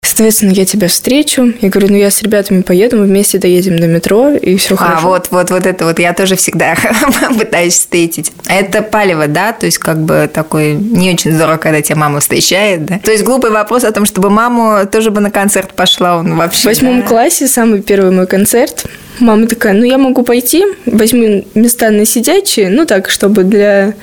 Соответственно, 0.05 0.53
я 0.53 0.64
тебя 0.64 0.87
встречу. 0.87 1.55
Я 1.61 1.71
говорю, 1.71 1.88
ну 1.88 1.97
я 1.97 2.11
с 2.11 2.23
ребятами 2.23 2.61
поеду, 2.61 2.99
мы 2.99 3.05
вместе 3.07 3.38
доедем 3.38 3.79
до 3.79 3.87
метро, 3.87 4.31
и 4.31 4.57
все 4.57 4.75
а, 4.75 4.76
хорошо. 4.76 5.07
А, 5.07 5.09
вот, 5.09 5.29
вот, 5.31 5.50
вот 5.50 5.67
это 5.67 5.87
вот 5.87 5.99
я 5.99 6.12
тоже 6.12 6.37
всегда 6.37 6.76
пытаюсь 7.38 7.73
встретить. 7.73 8.31
Это 8.47 8.83
палево, 8.83 9.26
да? 9.26 9.53
То 9.53 9.67
есть, 9.67 9.79
как 9.79 9.99
бы 9.99 10.31
такой 10.33 10.75
не 10.75 11.12
очень 11.12 11.33
здорово, 11.33 11.57
когда 11.57 11.81
тебя 11.81 11.97
мама 11.97 12.21
встречает, 12.21 12.85
да? 12.85 13.00
То 13.03 13.11
есть, 13.11 13.25
глупый 13.25 13.50
вопрос 13.50 13.83
о 13.83 13.93
том, 13.93 14.05
чтобы 14.05 14.29
маму 14.29 14.87
тоже 14.87 15.11
бы 15.11 15.21
на 15.21 15.31
концерт 15.31 15.73
пошла, 15.73 16.19
он 16.19 16.37
вообще... 16.37 16.61
В 16.61 16.64
восьмом 16.67 17.00
да? 17.00 17.09
классе 17.09 17.49
самый 17.49 17.83
первый 17.83 18.12
мой 18.12 18.26
концерт. 18.26 18.85
Мама 19.21 19.47
такая, 19.47 19.73
ну 19.73 19.85
я 19.85 19.97
могу 19.97 20.23
пойти, 20.23 20.64
возьму 20.87 21.45
места 21.55 21.91
на 21.91 22.05
сидячие, 22.05 22.69
ну 22.69 22.85
так, 22.85 23.09
чтобы 23.11 23.45
для 23.45 23.95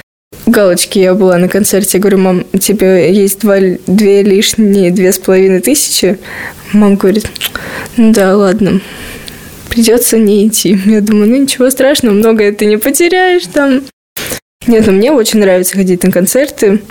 галочки 0.51 0.99
я 0.99 1.13
была 1.13 1.37
на 1.37 1.47
концерте. 1.47 1.97
Я 1.97 2.01
говорю, 2.01 2.17
мам, 2.19 2.45
у 2.53 2.57
тебя 2.57 3.07
есть 3.07 3.39
два, 3.39 3.57
две 3.87 4.21
лишние, 4.21 4.91
две 4.91 5.11
с 5.11 5.17
половиной 5.17 5.61
тысячи. 5.61 6.19
Мама 6.73 6.95
говорит, 6.95 7.29
ну 7.97 8.13
да, 8.13 8.35
ладно, 8.35 8.81
придется 9.69 10.17
не 10.17 10.47
идти. 10.47 10.77
Я 10.85 11.01
думаю, 11.01 11.29
ну 11.29 11.37
ничего 11.37 11.69
страшного, 11.69 12.13
многое 12.13 12.51
ты 12.53 12.65
не 12.65 12.77
потеряешь 12.77 13.47
там. 13.47 13.83
Нет, 14.67 14.85
ну 14.85 14.93
мне 14.93 15.11
очень 15.11 15.39
нравится 15.39 15.75
ходить 15.75 16.03
на 16.03 16.11
концерты. 16.11 16.81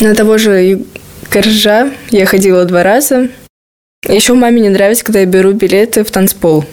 На 0.00 0.14
того 0.14 0.38
же 0.38 0.82
Коржа 1.28 1.90
я 2.10 2.26
ходила 2.26 2.64
два 2.64 2.82
раза. 2.82 3.28
Еще 4.08 4.34
маме 4.34 4.60
не 4.60 4.68
нравится, 4.68 5.04
когда 5.04 5.20
я 5.20 5.26
беру 5.26 5.52
билеты 5.52 6.04
в 6.04 6.10
танцпол. 6.10 6.64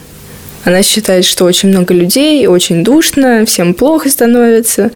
Она 0.64 0.84
считает, 0.84 1.26
что 1.26 1.46
очень 1.46 1.70
много 1.70 1.94
людей, 1.94 2.46
очень 2.46 2.84
душно, 2.84 3.46
всем 3.46 3.74
плохо 3.74 4.10
становится. 4.10 4.92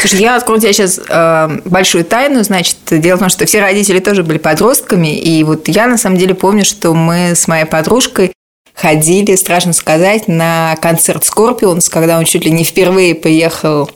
Слушай, 0.00 0.20
я 0.20 0.36
открою 0.36 0.60
тебе 0.60 0.72
сейчас 0.72 1.00
э, 1.08 1.60
большую 1.64 2.04
тайну. 2.04 2.42
Значит, 2.44 2.76
дело 2.90 3.16
в 3.16 3.20
том, 3.20 3.28
что 3.28 3.46
все 3.46 3.60
родители 3.60 3.98
тоже 3.98 4.22
были 4.22 4.38
подростками. 4.38 5.18
И 5.18 5.42
вот 5.42 5.66
я 5.68 5.86
на 5.86 5.98
самом 5.98 6.18
деле 6.18 6.34
помню, 6.34 6.64
что 6.64 6.94
мы 6.94 7.34
с 7.34 7.48
моей 7.48 7.64
подружкой 7.64 8.32
ходили, 8.74 9.34
страшно 9.34 9.72
сказать, 9.72 10.28
на 10.28 10.76
концерт 10.80 11.24
Скорпионс, 11.24 11.88
когда 11.88 12.18
он 12.18 12.24
чуть 12.24 12.44
ли 12.44 12.52
не 12.52 12.62
впервые 12.62 13.16
поехал 13.16 13.90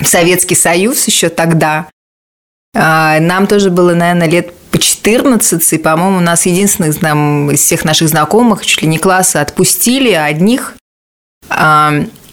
в 0.00 0.06
Советский 0.06 0.56
Союз 0.56 1.06
еще 1.06 1.28
тогда. 1.28 1.86
Э, 2.74 3.20
нам 3.20 3.46
тоже 3.46 3.70
было, 3.70 3.94
наверное, 3.94 4.28
лет 4.28 4.52
по 4.72 4.78
14, 4.78 5.72
и, 5.72 5.78
по-моему, 5.78 6.16
у 6.16 6.20
нас 6.20 6.46
единственных 6.46 7.00
нам, 7.00 7.52
из 7.52 7.60
всех 7.60 7.84
наших 7.84 8.08
знакомых, 8.08 8.66
чуть 8.66 8.82
ли 8.82 8.88
не 8.88 8.98
класса, 8.98 9.40
отпустили, 9.40 10.10
а 10.10 10.24
одних 10.24 10.74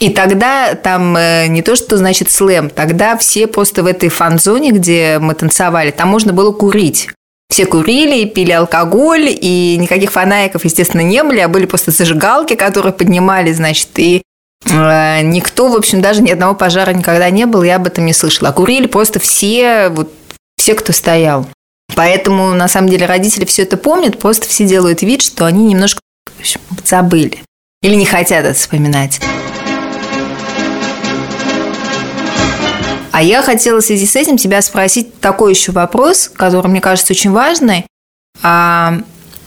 И 0.02 0.10
тогда 0.10 0.74
там 0.74 1.16
э, 1.16 1.46
не 1.46 1.62
то, 1.62 1.76
что 1.76 1.96
значит 1.96 2.32
слэм, 2.32 2.72
тогда 2.72 3.16
все 3.18 3.46
просто 3.46 3.84
в 3.84 3.86
этой 3.86 4.10
фан-зоне, 4.10 4.72
где 4.72 5.20
мы 5.20 5.36
танцевали, 5.36 5.92
там 5.92 6.10
можно 6.10 6.34
было 6.34 6.52
курить. 6.52 7.10
Все 7.52 7.68
курили, 7.68 8.26
пили 8.26 8.52
алкоголь, 8.52 9.28
и 9.30 9.78
никаких 9.80 10.12
фонариков, 10.12 10.66
естественно, 10.66 11.02
не 11.02 11.22
были, 11.24 11.40
а 11.40 11.48
были 11.48 11.68
просто 11.68 11.92
зажигалки, 11.92 12.56
которые 12.56 12.94
поднимали, 12.94 13.54
значит, 13.54 13.90
и 13.98 14.24
э, 14.66 15.22
никто, 15.22 15.68
в 15.68 15.76
общем, 15.76 16.02
даже 16.02 16.24
ни 16.24 16.32
одного 16.32 16.56
пожара 16.56 16.94
никогда 16.94 17.30
не 17.30 17.46
было, 17.46 17.62
я 17.62 17.76
об 17.76 17.86
этом 17.86 18.04
не 18.08 18.14
слышала. 18.14 18.50
А 18.50 18.54
курили 18.54 18.88
просто 18.88 19.20
все, 19.20 19.90
вот, 19.90 20.12
все, 20.58 20.74
кто 20.74 20.94
стоял. 20.94 21.46
Поэтому, 21.96 22.56
на 22.56 22.68
самом 22.68 22.90
деле, 22.90 23.06
родители 23.06 23.46
все 23.46 23.62
это 23.62 23.78
помнят, 23.78 24.18
просто 24.18 24.48
все 24.48 24.66
делают 24.66 25.04
вид, 25.04 25.22
что 25.22 25.46
они 25.46 25.66
немножко 25.66 26.02
общем, 26.40 26.60
забыли 26.84 27.44
или 27.82 27.96
не 27.96 28.06
хотят 28.06 28.46
это 28.46 28.54
вспоминать. 28.54 29.20
А 33.12 33.24
я 33.24 33.42
хотела 33.42 33.82
в 33.82 33.84
связи 33.84 34.06
с 34.06 34.16
этим 34.16 34.38
тебя 34.38 34.62
спросить 34.62 35.20
такой 35.20 35.54
еще 35.54 35.72
вопрос, 35.72 36.30
который 36.34 36.68
мне 36.68 36.80
кажется 36.80 37.14
очень 37.14 37.32
важный. 37.32 37.86
А, 38.42 39.00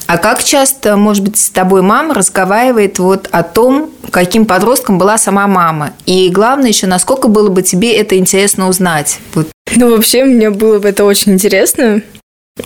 а 0.07 0.19
как 0.19 0.43
часто, 0.43 0.97
может 0.97 1.25
быть, 1.25 1.39
с 1.39 1.49
тобой 1.51 1.83
мама 1.83 2.13
разговаривает 2.13 2.99
вот 2.99 3.29
о 3.31 3.43
том, 3.43 3.91
каким 4.11 4.47
подростком 4.47 4.99
была 4.99 5.17
сама 5.17 5.47
мама? 5.47 5.93
И 6.05 6.29
главное 6.29 6.69
еще, 6.69 6.87
насколько 6.87 7.29
было 7.29 7.49
бы 7.49 7.63
тебе 7.63 7.97
это 7.97 8.19
интересно 8.19 8.69
узнать? 8.69 9.19
Вот. 9.35 9.49
Ну, 9.77 9.91
вообще, 9.91 10.25
мне 10.25 10.51
было 10.51 10.79
бы 10.79 10.89
это 10.89 11.05
очень 11.05 11.33
интересно. 11.33 12.03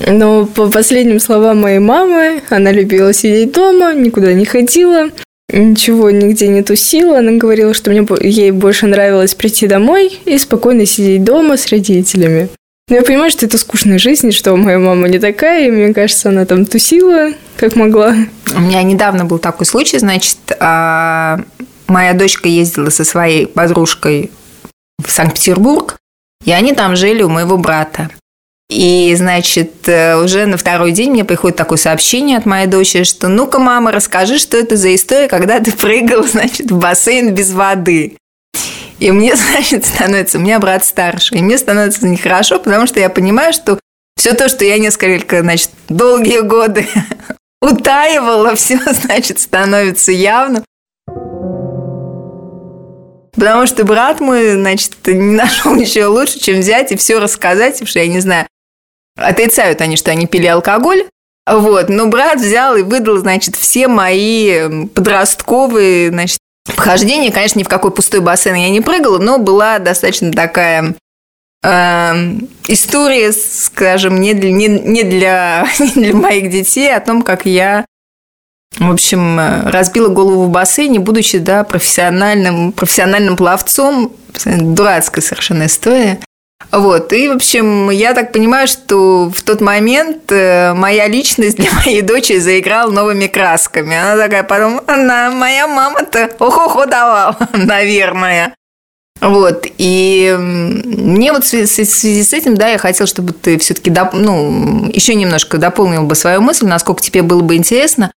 Но 0.07 0.47
по 0.47 0.69
последним 0.69 1.21
словам 1.21 1.61
моей 1.61 1.79
мамы, 1.79 2.43
она 2.51 2.73
любила 2.73 3.13
сидеть 3.13 3.53
дома, 3.53 3.95
никуда 3.95 4.33
не 4.33 4.45
ходила 4.45 5.11
ничего 5.51 6.11
нигде 6.11 6.49
не 6.49 6.63
тусила. 6.63 7.19
Она 7.19 7.33
говорила, 7.33 7.75
что 7.75 7.91
мне, 7.91 8.07
ей 8.21 8.51
больше 8.51 8.87
нравилось 8.87 9.35
прийти 9.35 9.67
домой 9.67 10.21
и 10.25 10.39
спокойно 10.39 10.87
сидеть 10.87 11.25
дома 11.25 11.57
с 11.57 11.69
родителями. 11.69 12.49
Но 12.89 12.97
я 12.97 13.03
понимаю, 13.03 13.31
что 13.31 13.45
это 13.45 13.59
скучная 13.59 13.99
жизнь, 13.99 14.33
что 14.33 14.57
моя 14.57 14.79
мама 14.79 15.09
не 15.09 15.19
такая, 15.19 15.67
и 15.67 15.71
мне 15.71 15.93
кажется, 15.93 16.31
она 16.31 16.47
там 16.47 16.65
тусила, 16.65 17.33
как 17.57 17.77
могла. 17.77 18.17
У 18.57 18.61
меня 18.61 18.83
недавно 18.83 19.27
был 19.27 19.39
такой 19.39 19.67
случай, 19.67 19.99
значит, 19.99 20.39
а, 20.59 21.41
моя 21.87 22.15
дочка 22.15 22.49
ездила 22.49 22.89
со 22.89 23.05
своей 23.05 23.47
подружкой 23.47 24.31
в 25.05 25.11
Санкт-Петербург, 25.11 25.99
и 26.47 26.53
они 26.53 26.73
там 26.73 26.97
жили 26.97 27.23
у 27.23 27.29
моего 27.29 27.59
брата. 27.59 28.09
И, 28.71 29.15
значит, 29.17 29.89
э, 29.89 30.17
уже 30.23 30.45
на 30.45 30.59
второй 30.59 30.93
день 30.93 31.11
мне 31.11 31.25
приходит 31.25 31.57
такое 31.57 31.79
сообщение 31.79 32.37
от 32.37 32.45
моей 32.45 32.67
дочери, 32.67 33.05
что 33.05 33.29
ну-ка, 33.29 33.59
мама, 33.59 33.93
расскажи, 33.93 34.39
что 34.39 34.59
это 34.59 34.77
за 34.77 34.95
история, 34.95 35.27
когда 35.27 35.59
ты 35.61 35.73
прыгал, 35.73 36.23
значит, 36.27 36.71
в 36.71 36.79
бассейн 36.79 37.35
без 37.35 37.53
воды. 37.53 38.19
И 38.99 39.11
мне, 39.11 39.35
значит, 39.37 39.87
становится, 39.87 40.37
у 40.37 40.43
меня 40.43 40.59
брат 40.59 40.85
старший, 40.85 41.39
и 41.39 41.43
мне 41.43 41.57
становится 41.57 42.07
нехорошо, 42.07 42.59
потому 42.59 42.87
что 42.87 43.01
я 43.01 43.09
понимаю, 43.09 43.55
что 43.55 43.81
все 44.19 44.35
то, 44.35 44.49
что 44.51 44.65
я 44.67 44.79
несколько, 44.79 45.41
значит, 45.41 45.71
долгие 45.89 46.41
годы 46.41 46.87
утаивала, 47.63 48.55
все, 48.55 48.79
значит, 48.93 49.41
становится 49.41 50.13
явным. 50.13 50.63
Потому 53.35 53.67
что 53.67 53.85
брат 53.85 54.21
мой, 54.21 54.55
значит, 54.55 54.95
не 55.07 55.37
нашел 55.37 55.75
ничего 55.75 56.13
лучше, 56.13 56.39
чем 56.39 56.59
взять 56.59 56.93
и 56.93 56.97
все 56.97 57.19
рассказать, 57.19 57.75
потому 57.75 57.89
что 57.89 58.01
я 58.01 58.09
не 58.09 58.21
знаю, 58.21 58.47
Отрицают 59.19 59.81
они, 59.81 59.97
что 59.97 60.11
они 60.11 60.27
пили 60.27 60.47
алкоголь. 60.47 61.05
Вот, 61.51 61.89
но 61.89 62.07
брат 62.07 62.41
взял 62.41 62.77
и 62.77 62.83
выдал, 62.83 63.19
значит, 63.19 63.57
все 63.57 63.89
мои 63.89 64.87
подростковые, 64.95 66.11
значит, 66.11 66.39
похождения. 66.67 67.33
Конечно, 67.33 67.59
ни 67.59 67.65
в 67.65 67.69
какой 67.69 67.91
пустой 67.91 68.21
бассейн 68.21 68.55
я 68.55 68.69
не 68.71 68.81
прыгала, 68.81 69.19
но 69.19 69.39
была 69.39 69.79
достаточно 69.79 70.31
такая 70.31 70.95
э, 71.65 72.13
история, 72.67 73.33
скажем, 73.33 74.21
не 74.21 74.35
для, 74.35 74.53
не, 74.53 74.69
не, 74.69 75.03
для, 75.05 75.67
не 75.79 75.89
для 75.89 76.15
моих 76.15 76.51
детей 76.51 76.95
о 76.95 77.01
том, 77.01 77.23
как 77.23 77.47
я 77.47 77.87
в 78.77 78.93
общем, 78.93 79.41
разбила 79.71 80.09
голову 80.09 80.45
в 80.45 80.51
бассейне, 80.51 81.01
будучи 81.01 81.39
да, 81.39 81.65
профессиональным, 81.65 82.73
профессиональным 82.73 83.37
пловцом. 83.37 84.13
Дурацкая 84.45 85.23
совершенно 85.23 85.67
история. 85.67 86.21
Вот, 86.71 87.13
и, 87.13 87.29
в 87.29 87.33
общем, 87.33 87.89
я 87.91 88.13
так 88.13 88.33
понимаю, 88.33 88.69
что 88.69 89.31
в 89.35 89.43
тот 89.43 89.61
момент 89.61 90.31
э, 90.31 90.75
моя 90.75 91.07
личность 91.09 91.57
для 91.57 91.73
моей 91.73 92.03
дочери 92.03 92.39
заиграла 92.39 92.91
новыми 92.91 93.27
красками. 93.27 93.97
Она 93.97 94.23
такая 94.23 94.43
потом, 94.43 94.83
она, 94.87 95.31
моя 95.31 95.67
мама-то 95.67 96.31
охо-хо 96.39 96.85
давала, 96.85 97.37
наверное. 97.53 98.55
Вот, 99.21 99.67
и 99.79 100.37
мне 100.39 101.33
вот 101.33 101.45
в 101.45 101.49
связи 101.49 102.23
с 102.23 102.33
этим, 102.33 102.57
да, 102.57 102.69
я 102.69 102.79
хотела, 102.79 103.07
чтобы 103.07 103.33
ты 103.33 103.59
все-таки, 103.59 103.91
доп... 103.91 104.13
ну, 104.13 104.89
еще 104.93 105.15
немножко 105.15 105.59
дополнил 105.59 106.05
бы 106.05 106.15
свою 106.15 106.41
мысль, 106.41 106.67
насколько 106.67 107.03
тебе 107.03 107.23
было 107.23 107.41
бы 107.41 107.57
интересно. 107.57 108.13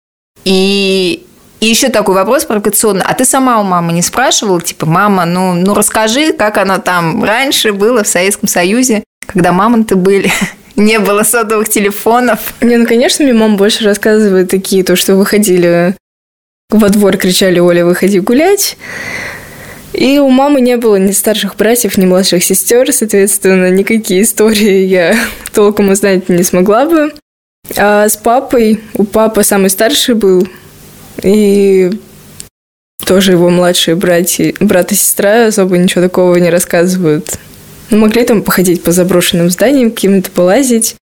И 0.44 1.26
и 1.60 1.66
еще 1.66 1.90
такой 1.90 2.14
вопрос 2.14 2.44
провокационный. 2.46 3.04
А 3.04 3.14
ты 3.14 3.24
сама 3.24 3.60
у 3.60 3.64
мамы 3.64 3.92
не 3.92 4.02
спрашивала, 4.02 4.60
типа, 4.60 4.86
мама, 4.86 5.26
ну, 5.26 5.52
ну 5.52 5.74
расскажи, 5.74 6.32
как 6.32 6.56
оно 6.56 6.78
там 6.78 7.22
раньше 7.22 7.72
было 7.72 8.02
в 8.02 8.08
Советском 8.08 8.48
Союзе, 8.48 9.04
когда 9.26 9.52
мамонты 9.52 9.96
были? 9.96 10.30
Не 10.76 10.98
было 10.98 11.24
сотовых 11.24 11.68
телефонов. 11.68 12.54
Не, 12.62 12.78
ну, 12.78 12.86
конечно, 12.86 13.22
мне 13.22 13.34
мама 13.34 13.56
больше 13.56 13.84
рассказывает 13.84 14.48
такие, 14.48 14.82
то, 14.82 14.96
что 14.96 15.14
выходили 15.14 15.94
во 16.70 16.88
двор, 16.88 17.18
кричали, 17.18 17.58
Оля, 17.58 17.84
выходи 17.84 18.20
гулять. 18.20 18.78
И 19.92 20.18
у 20.18 20.30
мамы 20.30 20.62
не 20.62 20.78
было 20.78 20.96
ни 20.96 21.10
старших 21.10 21.56
братьев, 21.56 21.98
ни 21.98 22.06
младших 22.06 22.42
сестер, 22.42 22.92
соответственно, 22.92 23.68
никакие 23.70 24.22
истории 24.22 24.84
я 24.84 25.14
толком 25.52 25.90
узнать 25.90 26.30
не 26.30 26.44
смогла 26.44 26.86
бы. 26.86 27.12
А 27.76 28.08
с 28.08 28.16
папой, 28.16 28.80
у 28.94 29.04
папы 29.04 29.44
самый 29.44 29.68
старший 29.68 30.14
был, 30.14 30.48
и 31.22 31.90
тоже 33.04 33.32
его 33.32 33.50
младшие 33.50 33.96
братья, 33.96 34.54
брат 34.60 34.92
и 34.92 34.94
сестра 34.94 35.46
особо 35.46 35.78
ничего 35.78 36.02
такого 36.02 36.36
не 36.36 36.50
рассказывают. 36.50 37.38
Ну, 37.90 37.98
могли 37.98 38.24
там 38.24 38.42
походить 38.42 38.82
по 38.82 38.92
заброшенным 38.92 39.50
зданиям, 39.50 39.90
каким-то 39.90 40.30
полазить. 40.30 40.94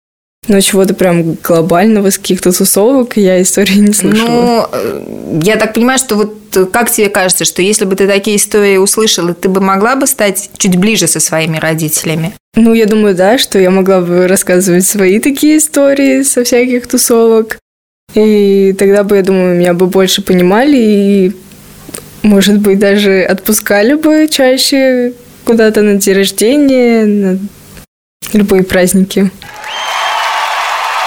Но 0.46 0.60
чего-то 0.60 0.94
прям 0.94 1.34
глобального, 1.34 2.10
с 2.10 2.16
каких-то 2.16 2.52
тусовок 2.52 3.16
я 3.18 3.42
истории 3.42 3.78
не 3.78 3.92
слышала. 3.92 4.26
Ну, 4.26 4.66
э, 4.72 5.40
я 5.42 5.56
так 5.56 5.74
понимаю, 5.74 5.98
что 5.98 6.14
вот 6.14 6.34
как 6.72 6.90
тебе 6.90 7.10
кажется, 7.10 7.44
что 7.44 7.60
если 7.60 7.84
бы 7.84 7.96
ты 7.96 8.06
такие 8.06 8.38
истории 8.38 8.78
услышала, 8.78 9.34
ты 9.34 9.50
бы 9.50 9.60
могла 9.60 9.96
бы 9.96 10.06
стать 10.06 10.50
чуть 10.56 10.76
ближе 10.76 11.06
со 11.06 11.20
своими 11.20 11.58
родителями? 11.58 12.32
Ну, 12.54 12.72
я 12.72 12.86
думаю, 12.86 13.14
да, 13.14 13.36
что 13.36 13.58
я 13.58 13.70
могла 13.70 14.00
бы 14.00 14.26
рассказывать 14.26 14.86
свои 14.86 15.18
такие 15.18 15.58
истории 15.58 16.22
со 16.22 16.44
всяких 16.44 16.86
тусовок. 16.86 17.58
И 18.14 18.74
тогда 18.78 19.04
бы, 19.04 19.16
я 19.16 19.22
думаю, 19.22 19.56
меня 19.56 19.74
бы 19.74 19.86
больше 19.86 20.22
понимали 20.22 20.76
и, 20.76 21.36
может 22.22 22.58
быть, 22.58 22.78
даже 22.78 23.22
отпускали 23.22 23.94
бы 23.94 24.28
чаще 24.30 25.12
куда-то 25.44 25.82
на 25.82 25.96
день 25.96 26.14
рождения, 26.14 27.04
на 27.04 27.38
любые 28.32 28.64
праздники. 28.64 29.30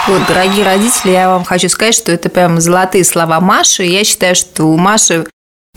Вот, 0.07 0.21
дорогие 0.27 0.65
родители, 0.65 1.11
я 1.11 1.29
вам 1.29 1.43
хочу 1.43 1.69
сказать, 1.69 1.95
что 1.95 2.11
это 2.11 2.29
прям 2.29 2.59
золотые 2.59 3.03
слова 3.03 3.39
Маши. 3.39 3.83
Я 3.83 4.03
считаю, 4.03 4.35
что 4.35 4.65
у 4.65 4.77
Маши 4.77 5.25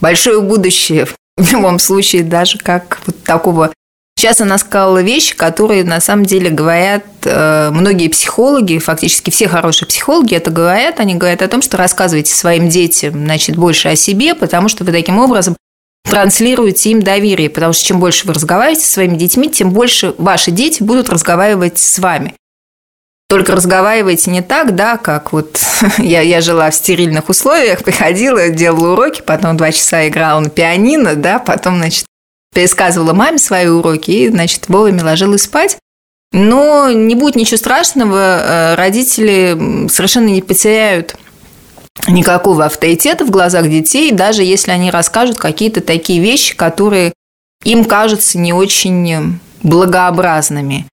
большое 0.00 0.40
будущее 0.40 1.06
в 1.36 1.52
любом 1.52 1.78
случае, 1.78 2.22
даже 2.22 2.58
как 2.58 3.00
вот 3.06 3.22
такого 3.22 3.72
Сейчас 4.24 4.40
она 4.40 4.56
сказала 4.56 5.02
вещи, 5.02 5.36
которые 5.36 5.84
на 5.84 6.00
самом 6.00 6.24
деле 6.24 6.48
говорят 6.48 7.04
э, 7.24 7.68
многие 7.70 8.08
психологи, 8.08 8.78
фактически 8.78 9.28
все 9.28 9.48
хорошие 9.48 9.86
психологи 9.86 10.34
это 10.34 10.50
говорят. 10.50 10.98
Они 10.98 11.14
говорят 11.14 11.42
о 11.42 11.48
том, 11.48 11.60
что 11.60 11.76
рассказывайте 11.76 12.34
своим 12.34 12.70
детям 12.70 13.12
значит, 13.12 13.56
больше 13.56 13.88
о 13.88 13.96
себе, 13.96 14.34
потому 14.34 14.70
что 14.70 14.82
вы 14.82 14.92
таким 14.92 15.18
образом 15.18 15.58
транслируете 16.08 16.92
им 16.92 17.02
доверие, 17.02 17.50
потому 17.50 17.74
что 17.74 17.84
чем 17.84 18.00
больше 18.00 18.26
вы 18.26 18.32
разговариваете 18.32 18.86
со 18.86 18.92
своими 18.94 19.18
детьми, 19.18 19.50
тем 19.50 19.72
больше 19.72 20.14
ваши 20.16 20.50
дети 20.50 20.82
будут 20.82 21.10
разговаривать 21.10 21.78
с 21.78 21.98
вами. 21.98 22.34
Только 23.28 23.52
разговаривайте 23.52 24.30
не 24.30 24.40
так, 24.40 24.74
да, 24.74 24.96
как 24.96 25.34
вот 25.34 25.60
я, 25.98 26.22
я 26.22 26.40
жила 26.40 26.70
в 26.70 26.74
стерильных 26.74 27.28
условиях, 27.28 27.84
приходила, 27.84 28.48
делала 28.48 28.94
уроки, 28.94 29.20
потом 29.20 29.58
два 29.58 29.70
часа 29.70 30.08
играла 30.08 30.40
на 30.40 30.48
пианино, 30.48 31.14
да, 31.14 31.38
потом, 31.38 31.76
значит, 31.76 32.06
пересказывала 32.54 33.12
маме 33.12 33.38
свои 33.38 33.66
уроки 33.66 34.10
и, 34.10 34.28
значит, 34.28 34.68
вовремя 34.68 35.04
ложилась 35.04 35.42
спать. 35.42 35.76
Но 36.32 36.90
не 36.90 37.14
будет 37.14 37.36
ничего 37.36 37.58
страшного, 37.58 38.16
э, 38.16 38.74
родители 38.76 39.88
совершенно 39.88 40.28
не 40.28 40.42
потеряют 40.42 41.16
никакого 42.08 42.64
авторитета 42.64 43.24
в 43.24 43.30
глазах 43.30 43.68
детей, 43.68 44.10
даже 44.10 44.42
если 44.42 44.72
они 44.72 44.90
расскажут 44.90 45.38
какие-то 45.38 45.80
такие 45.80 46.20
вещи, 46.20 46.56
которые 46.56 47.12
им 47.62 47.84
кажутся 47.84 48.38
не 48.38 48.52
очень 48.52 49.38
благообразными. 49.62 50.86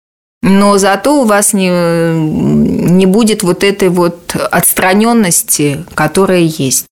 Но 0.44 0.78
зато 0.78 1.22
у 1.22 1.26
вас 1.26 1.54
не, 1.54 1.70
не 1.70 3.06
будет 3.06 3.44
вот 3.44 3.64
этой 3.64 3.90
вот 3.90 4.36
отстраненности, 4.36 5.86
которая 5.94 6.40
есть. 6.42 6.86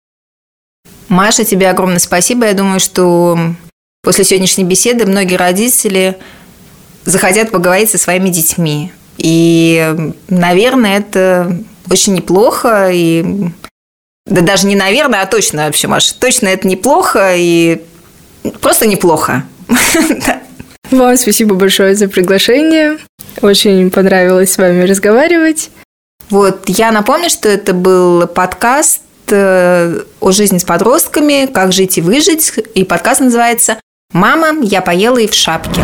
Маша, 1.08 1.46
тебе 1.46 1.70
огромное 1.70 2.00
спасибо. 2.00 2.46
Я 2.46 2.54
думаю, 2.54 2.80
что 2.80 3.38
после 4.02 4.24
сегодняшней 4.24 4.64
беседы 4.64 5.06
многие 5.06 5.36
родители 5.36 6.18
захотят 7.06 7.52
поговорить 7.52 7.90
со 7.90 7.98
своими 7.98 8.30
детьми. 8.30 8.92
И, 9.18 10.14
наверное, 10.30 11.00
это 11.00 11.58
очень 11.90 12.14
неплохо. 12.14 12.90
И 12.92 13.26
да 14.26 14.42
даже 14.42 14.68
не 14.68 14.76
наверное, 14.76 15.22
а 15.22 15.26
точно 15.26 15.66
вообще, 15.66 15.88
Маша. 15.88 16.14
Точно 16.18 16.48
это 16.48 16.68
неплохо 16.68 17.34
и 17.36 17.82
просто 18.62 18.88
неплохо. 18.88 19.44
Вам 20.92 21.18
спасибо 21.18 21.56
большое 21.56 21.96
за 21.96 22.08
приглашение. 22.08 22.98
Очень 23.42 23.92
понравилось 23.92 24.54
с 24.54 24.58
вами 24.58 24.84
разговаривать. 24.84 25.70
Вот, 26.30 26.70
я 26.70 26.92
напомню, 26.92 27.30
что 27.30 27.50
это 27.50 27.74
был 27.74 28.28
подкаст 28.28 29.02
э, 29.30 30.04
о 30.20 30.32
жизни 30.32 30.60
с 30.60 30.64
подростками, 30.64 31.48
как 31.52 31.74
жить 31.74 31.98
и 31.98 32.02
выжить. 32.02 32.54
И 32.76 32.84
подкаст 32.84 33.22
называется 33.22 33.80
«Мама, 34.12 34.60
я 34.64 34.82
поела 34.82 35.20
и 35.20 35.28
в 35.28 35.36
шапке». 35.36 35.84